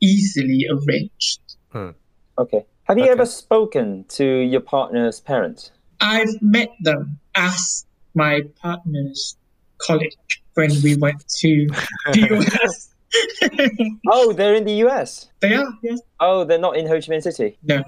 [0.00, 1.40] easily arranged.
[1.70, 1.90] Hmm.
[2.38, 2.64] Okay.
[2.84, 3.12] Have you Okay.
[3.12, 5.72] ever spoken to your partner's parents?
[6.00, 9.36] I've met them as my partner's
[9.78, 10.12] colleague
[10.54, 11.66] when we went to
[12.12, 12.20] the
[12.66, 12.92] US.
[14.10, 15.28] Oh, they're in the US.
[15.40, 16.00] they are, yes.
[16.20, 17.56] Oh, they're not in Ho Chi Minh City.
[17.62, 17.82] No.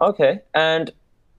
[0.00, 0.40] Okay.
[0.54, 0.90] And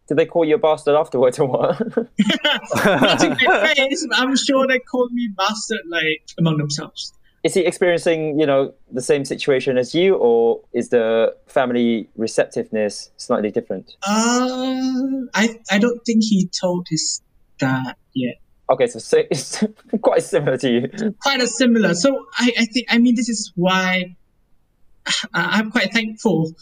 [0.07, 1.79] did they call you a bastard afterwards or what?
[1.79, 7.13] Not to my face, I'm sure they called me bastard like among themselves.
[7.43, 13.11] is he experiencing, you know, the same situation as you, or is the family receptiveness
[13.17, 13.95] slightly different?
[14.07, 17.21] Uh, I I don't think he told his
[17.59, 18.35] dad yet.
[18.69, 19.63] Okay, so si- it's
[20.01, 21.13] quite similar to you.
[21.21, 21.93] Quite a similar.
[21.93, 24.15] So I, I think I mean this is why
[25.33, 26.53] I- I'm quite thankful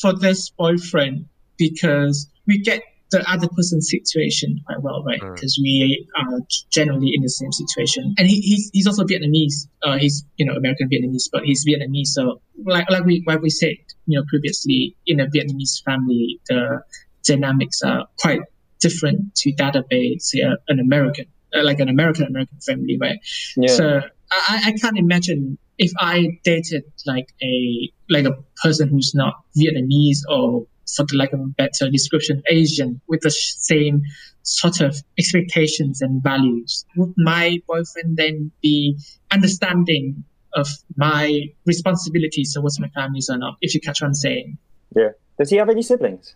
[0.00, 1.26] for this boyfriend
[1.58, 5.20] because we get the other person's situation quite well, right?
[5.20, 5.34] Mm.
[5.34, 6.40] Because we are
[6.70, 9.68] generally in the same situation, and he, he's he's also Vietnamese.
[9.82, 12.08] Uh, he's you know American Vietnamese, but he's Vietnamese.
[12.08, 16.82] So like like we like we said, you know, previously in a Vietnamese family, the
[17.24, 18.40] dynamics are quite
[18.80, 23.18] different to that of a say an American, uh, like an American American family, right?
[23.56, 23.72] Yeah.
[23.72, 24.00] So
[24.30, 30.18] I, I can't imagine if I dated like a like a person who's not Vietnamese
[30.28, 30.66] or
[31.14, 34.02] lack of a better description, Asian with the same
[34.42, 36.84] sort of expectations and values.
[36.96, 38.98] Would my boyfriend then be
[39.30, 40.24] understanding
[40.54, 40.66] of
[40.96, 43.54] my responsibilities towards my families or not?
[43.60, 44.58] If you catch what I'm saying.
[44.96, 45.10] yeah.
[45.38, 46.34] Does he have any siblings?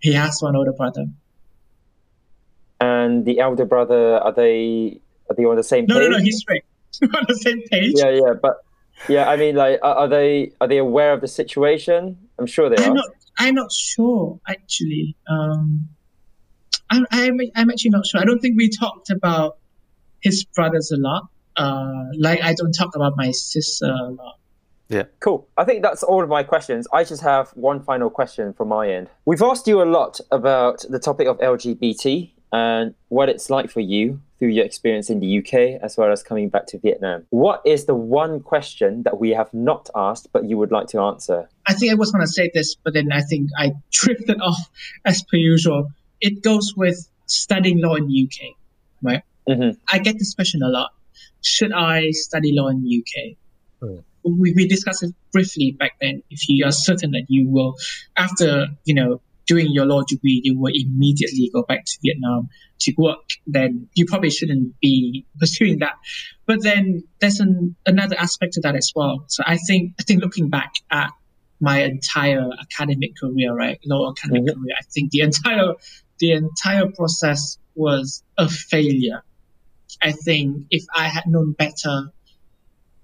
[0.00, 1.06] He has one older brother.
[2.80, 5.00] And the elder brother, are they
[5.30, 6.10] are they on the same No, page?
[6.10, 6.62] no, no, he's straight.
[7.02, 7.92] on the same page.
[7.96, 8.56] yeah, yeah, but
[9.08, 12.18] yeah, I mean, like, are, are they are they aware of the situation?
[12.38, 12.94] I'm sure they I'm are.
[12.94, 13.08] not.
[13.38, 15.16] I'm not sure actually.
[15.28, 15.88] Um,
[16.90, 17.38] I'm, I'm.
[17.54, 18.20] I'm actually not sure.
[18.20, 19.58] I don't think we talked about
[20.20, 21.28] his brothers a lot.
[21.56, 24.38] Uh, like I don't talk about my sister a lot.
[24.88, 25.04] Yeah.
[25.20, 25.46] Cool.
[25.56, 26.86] I think that's all of my questions.
[26.92, 29.10] I just have one final question from my end.
[29.26, 33.80] We've asked you a lot about the topic of LGBT and what it's like for
[33.80, 37.24] you through your experience in the UK as well as coming back to Vietnam.
[37.30, 41.00] What is the one question that we have not asked but you would like to
[41.00, 41.48] answer?
[41.66, 44.58] I think I was going to say this, but then I think I drifted off
[45.04, 45.88] as per usual.
[46.20, 48.54] It goes with studying law in the UK,
[49.02, 49.22] right?
[49.48, 49.76] Mhm.
[49.92, 50.90] I get this question a lot.
[51.42, 53.36] Should I study law in the UK?
[53.80, 53.98] Hmm.
[54.24, 56.22] We, we discussed it briefly back then.
[56.30, 57.76] If you are certain that you will,
[58.16, 62.48] after, you know, doing your law degree, you will immediately go back to Vietnam
[62.82, 65.94] to work, then you probably shouldn't be pursuing that.
[66.46, 69.24] But then there's an, another aspect to that as well.
[69.26, 71.10] So I think, I think looking back at
[71.60, 73.80] my entire academic career, right?
[73.84, 74.54] Law academic Mhm.
[74.54, 74.74] career.
[74.80, 75.74] I think the entire
[76.20, 79.22] the entire process was a failure.
[80.02, 82.12] I think if I had known better,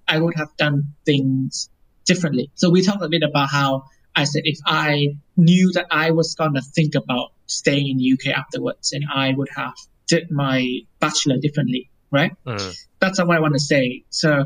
[0.07, 1.71] I would have done things
[2.05, 2.51] differently.
[2.55, 3.85] So we talked a bit about how
[4.17, 8.37] I said if I knew that I was gonna think about staying in the UK
[8.37, 9.75] afterwards, and I would have
[10.07, 12.33] did my bachelor differently, right?
[12.47, 12.77] Mm.
[13.01, 14.05] that's what I want to say.
[14.11, 14.45] So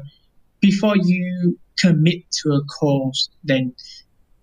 [0.60, 3.74] before you commit to a course, then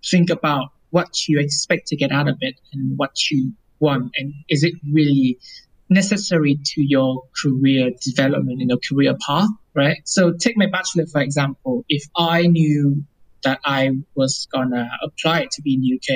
[0.04, 4.12] think about what you expect to get out of it and what you want.
[4.16, 5.38] And is it really
[5.88, 9.98] necessary to your career development and your career path, right?
[10.04, 11.84] So take my bachelor, for example.
[11.88, 13.04] If I knew
[13.46, 16.08] that I was gonna apply to be in the UK,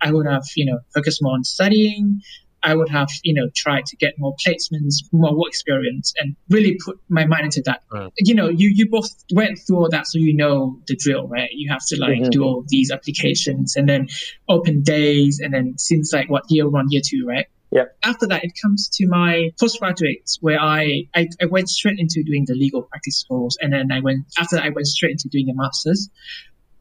[0.00, 2.20] I would have, you know, focused more on studying,
[2.64, 6.78] I would have, you know, tried to get more placements, more work experience, and really
[6.84, 7.80] put my mind into that.
[7.90, 8.10] Right.
[8.18, 11.50] You know, you you both went through all that, so you know the drill, right?
[11.52, 12.30] You have to like Mhm.
[12.30, 14.08] do all these applications and then
[14.48, 17.46] open days, and then since like what year one, year two, right?
[17.72, 17.96] Yep.
[18.02, 20.82] After that, it comes to my postgraduates, where I,
[21.14, 24.56] I I went straight into doing the legal practice course, and then I went after
[24.56, 26.00] that, I went straight into doing the masters.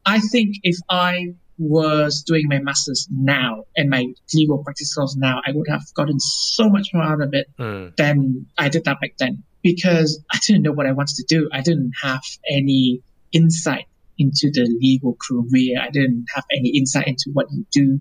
[0.05, 5.41] I think if I was doing my masters now and my legal practice course now,
[5.45, 7.95] I would have gotten so much more out of it Mm.
[7.97, 11.49] than I did that back then because I didn't know what I wanted to do.
[11.51, 13.85] I didn't have any insight
[14.17, 15.79] into the legal career.
[15.81, 17.99] I didn't have any insight into what you do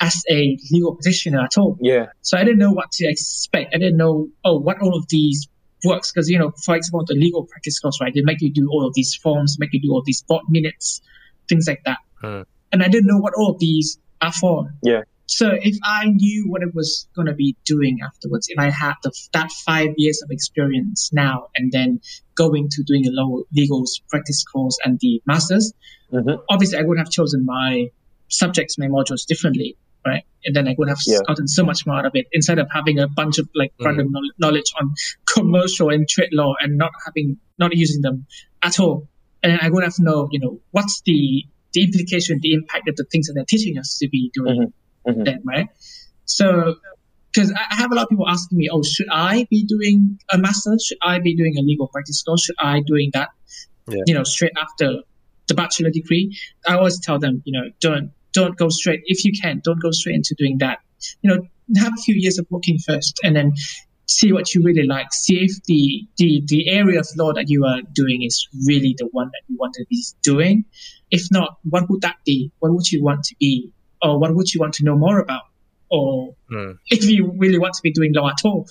[0.00, 1.78] as a legal practitioner at all.
[1.80, 2.06] Yeah.
[2.22, 3.74] So I didn't know what to expect.
[3.74, 5.46] I didn't know, oh, what all of these
[5.84, 6.12] works.
[6.12, 8.12] Because, you know, for example, the legal practice course, right?
[8.14, 11.00] They make you do all of these forms, make you do all these board minutes,
[11.48, 11.98] things like that.
[12.20, 12.42] Hmm.
[12.72, 14.70] And I didn't know what all of these are for.
[14.82, 15.02] Yeah.
[15.26, 18.92] So if I knew what I was going to be doing afterwards, if I had
[19.02, 22.00] the, that five years of experience now and then
[22.34, 25.72] going to doing a law, legal practice course and the masters,
[26.12, 26.38] Mhm.
[26.50, 27.88] obviously I would have chosen my
[28.28, 29.76] subjects, my modules differently,
[30.06, 30.22] right?
[30.44, 31.18] And then I would have Yeah.
[31.26, 33.84] gotten so much more out of it instead of having a bunch of like Mm.
[33.86, 34.92] random knowl- knowledge on
[35.34, 38.26] commercial and trade law and not having, not using them
[38.62, 39.08] at all.
[39.42, 42.96] And then I would have know, you know, what's the, the implication, the impact of
[42.96, 44.72] the things that they're teaching us to be doing
[45.08, 45.24] Mhm.
[45.24, 45.68] then, right?
[46.24, 46.76] So,
[47.32, 50.18] because I I have a lot of people asking me, oh, should I be doing
[50.30, 50.76] a master?
[50.86, 52.44] Should I be doing a legal practice course?
[52.44, 53.30] Should I doing that?
[53.88, 54.02] Yeah.
[54.06, 55.00] You know, straight after
[55.48, 56.34] the bachelor degree.
[56.66, 59.60] I always tell them, you know, don't don't go straight if you can.
[59.64, 60.78] Don't go straight into doing that.
[61.22, 61.46] You know,
[61.80, 63.52] have a few years of working first, and then
[64.06, 65.12] see what you really like.
[65.12, 69.08] See if the the the area of law that you are doing is really the
[69.12, 70.64] one that you want to be doing.
[71.10, 72.50] If not, what would that be?
[72.58, 73.70] What would you want to be?
[74.02, 75.42] Or what would you want to know more about?
[75.90, 76.78] Or Mm.
[76.90, 78.66] if you really want to be doing law at all.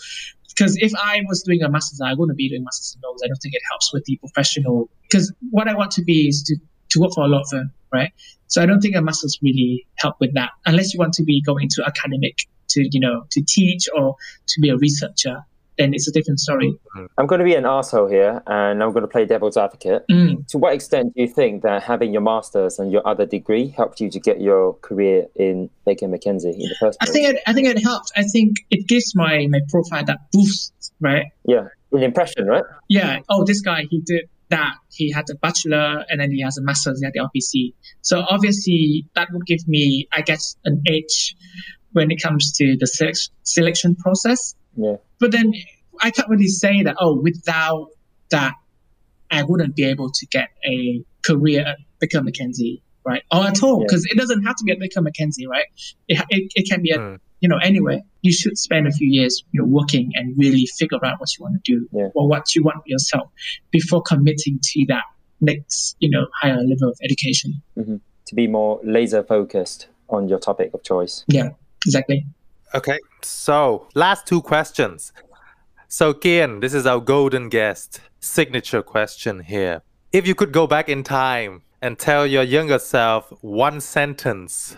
[0.55, 3.21] Because if I was doing a master's, I wouldn't be doing master's in laws.
[3.23, 4.89] I don't think it helps with the professional.
[5.03, 6.57] Because what I want to be is to,
[6.91, 8.11] to work for a law firm, right?
[8.47, 11.41] So I don't think a master's really help with that, unless you want to be
[11.41, 12.39] going to academic
[12.69, 14.15] to, you know, to teach or
[14.47, 15.43] to be a researcher.
[15.77, 16.71] Then it's a different story.
[17.17, 20.05] I'm going to be an asshole here, and I'm going to play devil's advocate.
[20.11, 20.47] Mm.
[20.49, 23.99] To what extent do you think that having your masters and your other degree helped
[23.99, 27.09] you to get your career in Baker McKenzie in the first place?
[27.09, 28.11] I think it, I think it helped.
[28.15, 31.25] I think it gives my my profile that boost, right?
[31.45, 32.63] yeah, an impression, right?
[32.87, 34.73] yeah, oh, this guy, he did that.
[34.91, 37.73] He had a bachelor and then he has a master's at the RPC.
[38.01, 41.35] So obviously that would give me, I guess, an edge
[41.91, 44.55] when it comes to the selec- selection process.
[44.75, 44.97] Yeah.
[45.19, 45.53] But then
[46.01, 47.87] I can't really say that, oh, without
[48.31, 48.53] that,
[49.31, 53.23] I wouldn't be able to get a career at Baker McKenzie, right?
[53.31, 53.85] Or at all, Yeah.
[53.87, 55.65] because it doesn't have to be at Baker McKenzie, right?
[56.07, 57.19] It, it, it can be at, Mm.
[57.43, 61.03] You know, anyway, You should spend a few years, you know, working and really figure
[61.05, 62.07] out what you want to do Yeah.
[62.15, 63.29] or what you want for yourself
[63.69, 65.03] before committing to that
[65.41, 67.61] next, you know, higher level of education.
[67.77, 67.97] Mm-hmm.
[68.27, 71.25] To be more laser focused on your topic of choice.
[71.27, 71.49] Yeah,
[71.85, 72.25] exactly.
[72.73, 72.97] Okay.
[73.21, 75.11] So, last two questions.
[75.89, 79.81] So, Kian, this is our golden guest signature question here.
[80.13, 84.77] If you could go back in time and tell your younger self one sentence,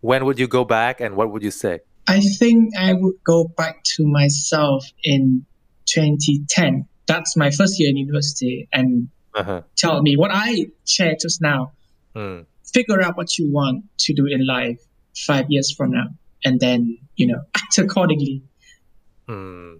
[0.00, 1.78] when would you go back and what would you say?
[2.10, 5.46] I think I would go back to myself in
[5.86, 6.86] 2010.
[7.06, 9.62] That's my first year in university and Uh-huh.
[9.76, 11.70] tell me what I shared just now.
[12.16, 12.46] Mm.
[12.74, 14.80] Figure out what you want to do in life
[15.26, 16.08] five years from now
[16.44, 18.42] and then, you know, act accordingly.
[19.28, 19.74] Hmm,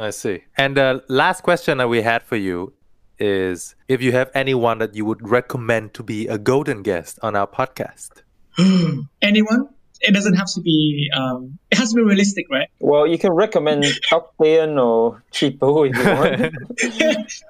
[0.00, 0.42] I see.
[0.56, 2.72] And the last question that we had for you
[3.18, 7.36] is if you have anyone that you would recommend to be a golden guest on
[7.36, 8.22] our podcast.
[9.22, 9.68] Anyone?
[10.06, 12.68] It doesn't have to be, um, it has to be realistic, right?
[12.80, 16.04] Well, you can recommend Octane or Chipo if you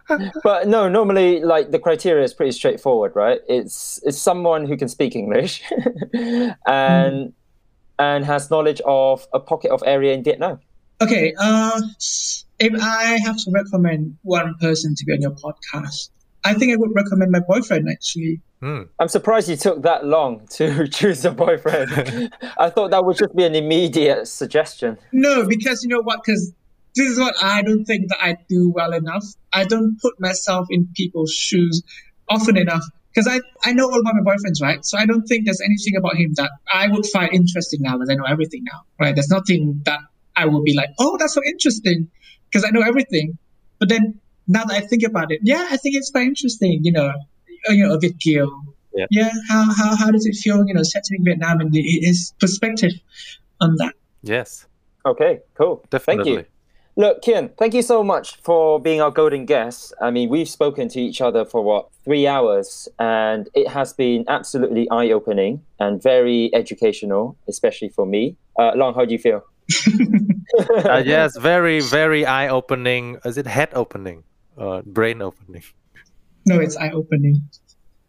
[0.09, 0.43] want.
[0.43, 3.41] but no, normally like the criteria is pretty straightforward, right?
[3.49, 5.63] It's it's someone who can speak English
[6.67, 7.33] and
[7.99, 10.61] and has knowledge of a pocket of area in Vietnam.
[11.01, 11.81] Okay, uh,
[12.59, 16.11] if I have to recommend one person to be on your podcast,
[16.47, 18.41] I think I would recommend my boyfriend actually.
[18.61, 18.83] Hmm.
[19.01, 22.33] I'm surprised you took that long to choose a boyfriend.
[22.59, 24.97] I thought that would just be an immediate suggestion.
[25.13, 26.21] No, because you know what?
[26.25, 26.53] Because
[26.95, 29.25] this is what I don't think that I do well enough.
[29.53, 31.83] I don't put myself in people's shoes
[32.29, 32.85] often enough.
[33.13, 34.85] Because I, I know all about my boyfriends, right?
[34.85, 38.11] So I don't think there's anything about him that I would find interesting now because
[38.11, 39.15] I know everything now, right?
[39.15, 40.01] There's nothing that
[40.37, 42.09] I would be like, oh, that's so interesting
[42.49, 43.37] because I know everything.
[43.79, 46.93] But then now that I think about it, yeah, I think it's quite interesting, you
[46.93, 47.09] know,
[47.69, 48.49] uh, you know, a bit video.
[49.11, 49.29] Yeah.
[49.51, 52.93] how, how, how does it feel, you know, settling Vietnam and the, his perspective
[53.61, 53.93] on that?
[54.23, 54.67] Yes,
[55.07, 55.85] Okay, cool.
[55.89, 56.35] definitely.
[56.35, 56.53] Thank you.
[56.99, 59.93] Look, Kian, thank you so much for being our golden guest.
[60.01, 64.25] I mean, we've spoken to each other for what, three hours, and it has been
[64.29, 68.37] absolutely eye opening and very educational, especially for me.
[68.59, 69.43] Uh, Long, how do you feel?
[70.59, 73.19] Uh, yes, very, very eye opening.
[73.27, 74.23] Is it head opening?
[74.57, 75.63] Uh, brain opening.
[76.47, 77.43] No, it's eye opening.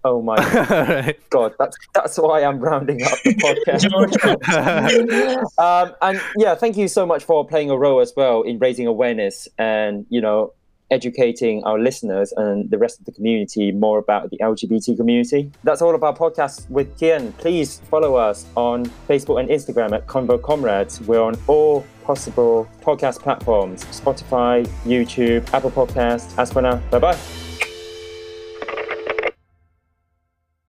[0.04, 1.20] Oh my Right.
[1.30, 3.84] god, that's that's why I'm rounding up the podcast.
[5.58, 8.88] um, and yeah, thank you so much for playing a role as well in raising
[8.88, 10.54] awareness and you know
[10.90, 15.52] educating our listeners and the rest of the community more about the LGBT community.
[15.66, 17.36] That's all of our podcast with Kian.
[17.40, 21.02] Please follow us on Facebook and Instagram at Convo Comrades.
[21.02, 26.38] We're on all possible podcast platforms: Spotify, YouTube, Apple Podcasts.
[26.40, 27.47] As for now, bye bye.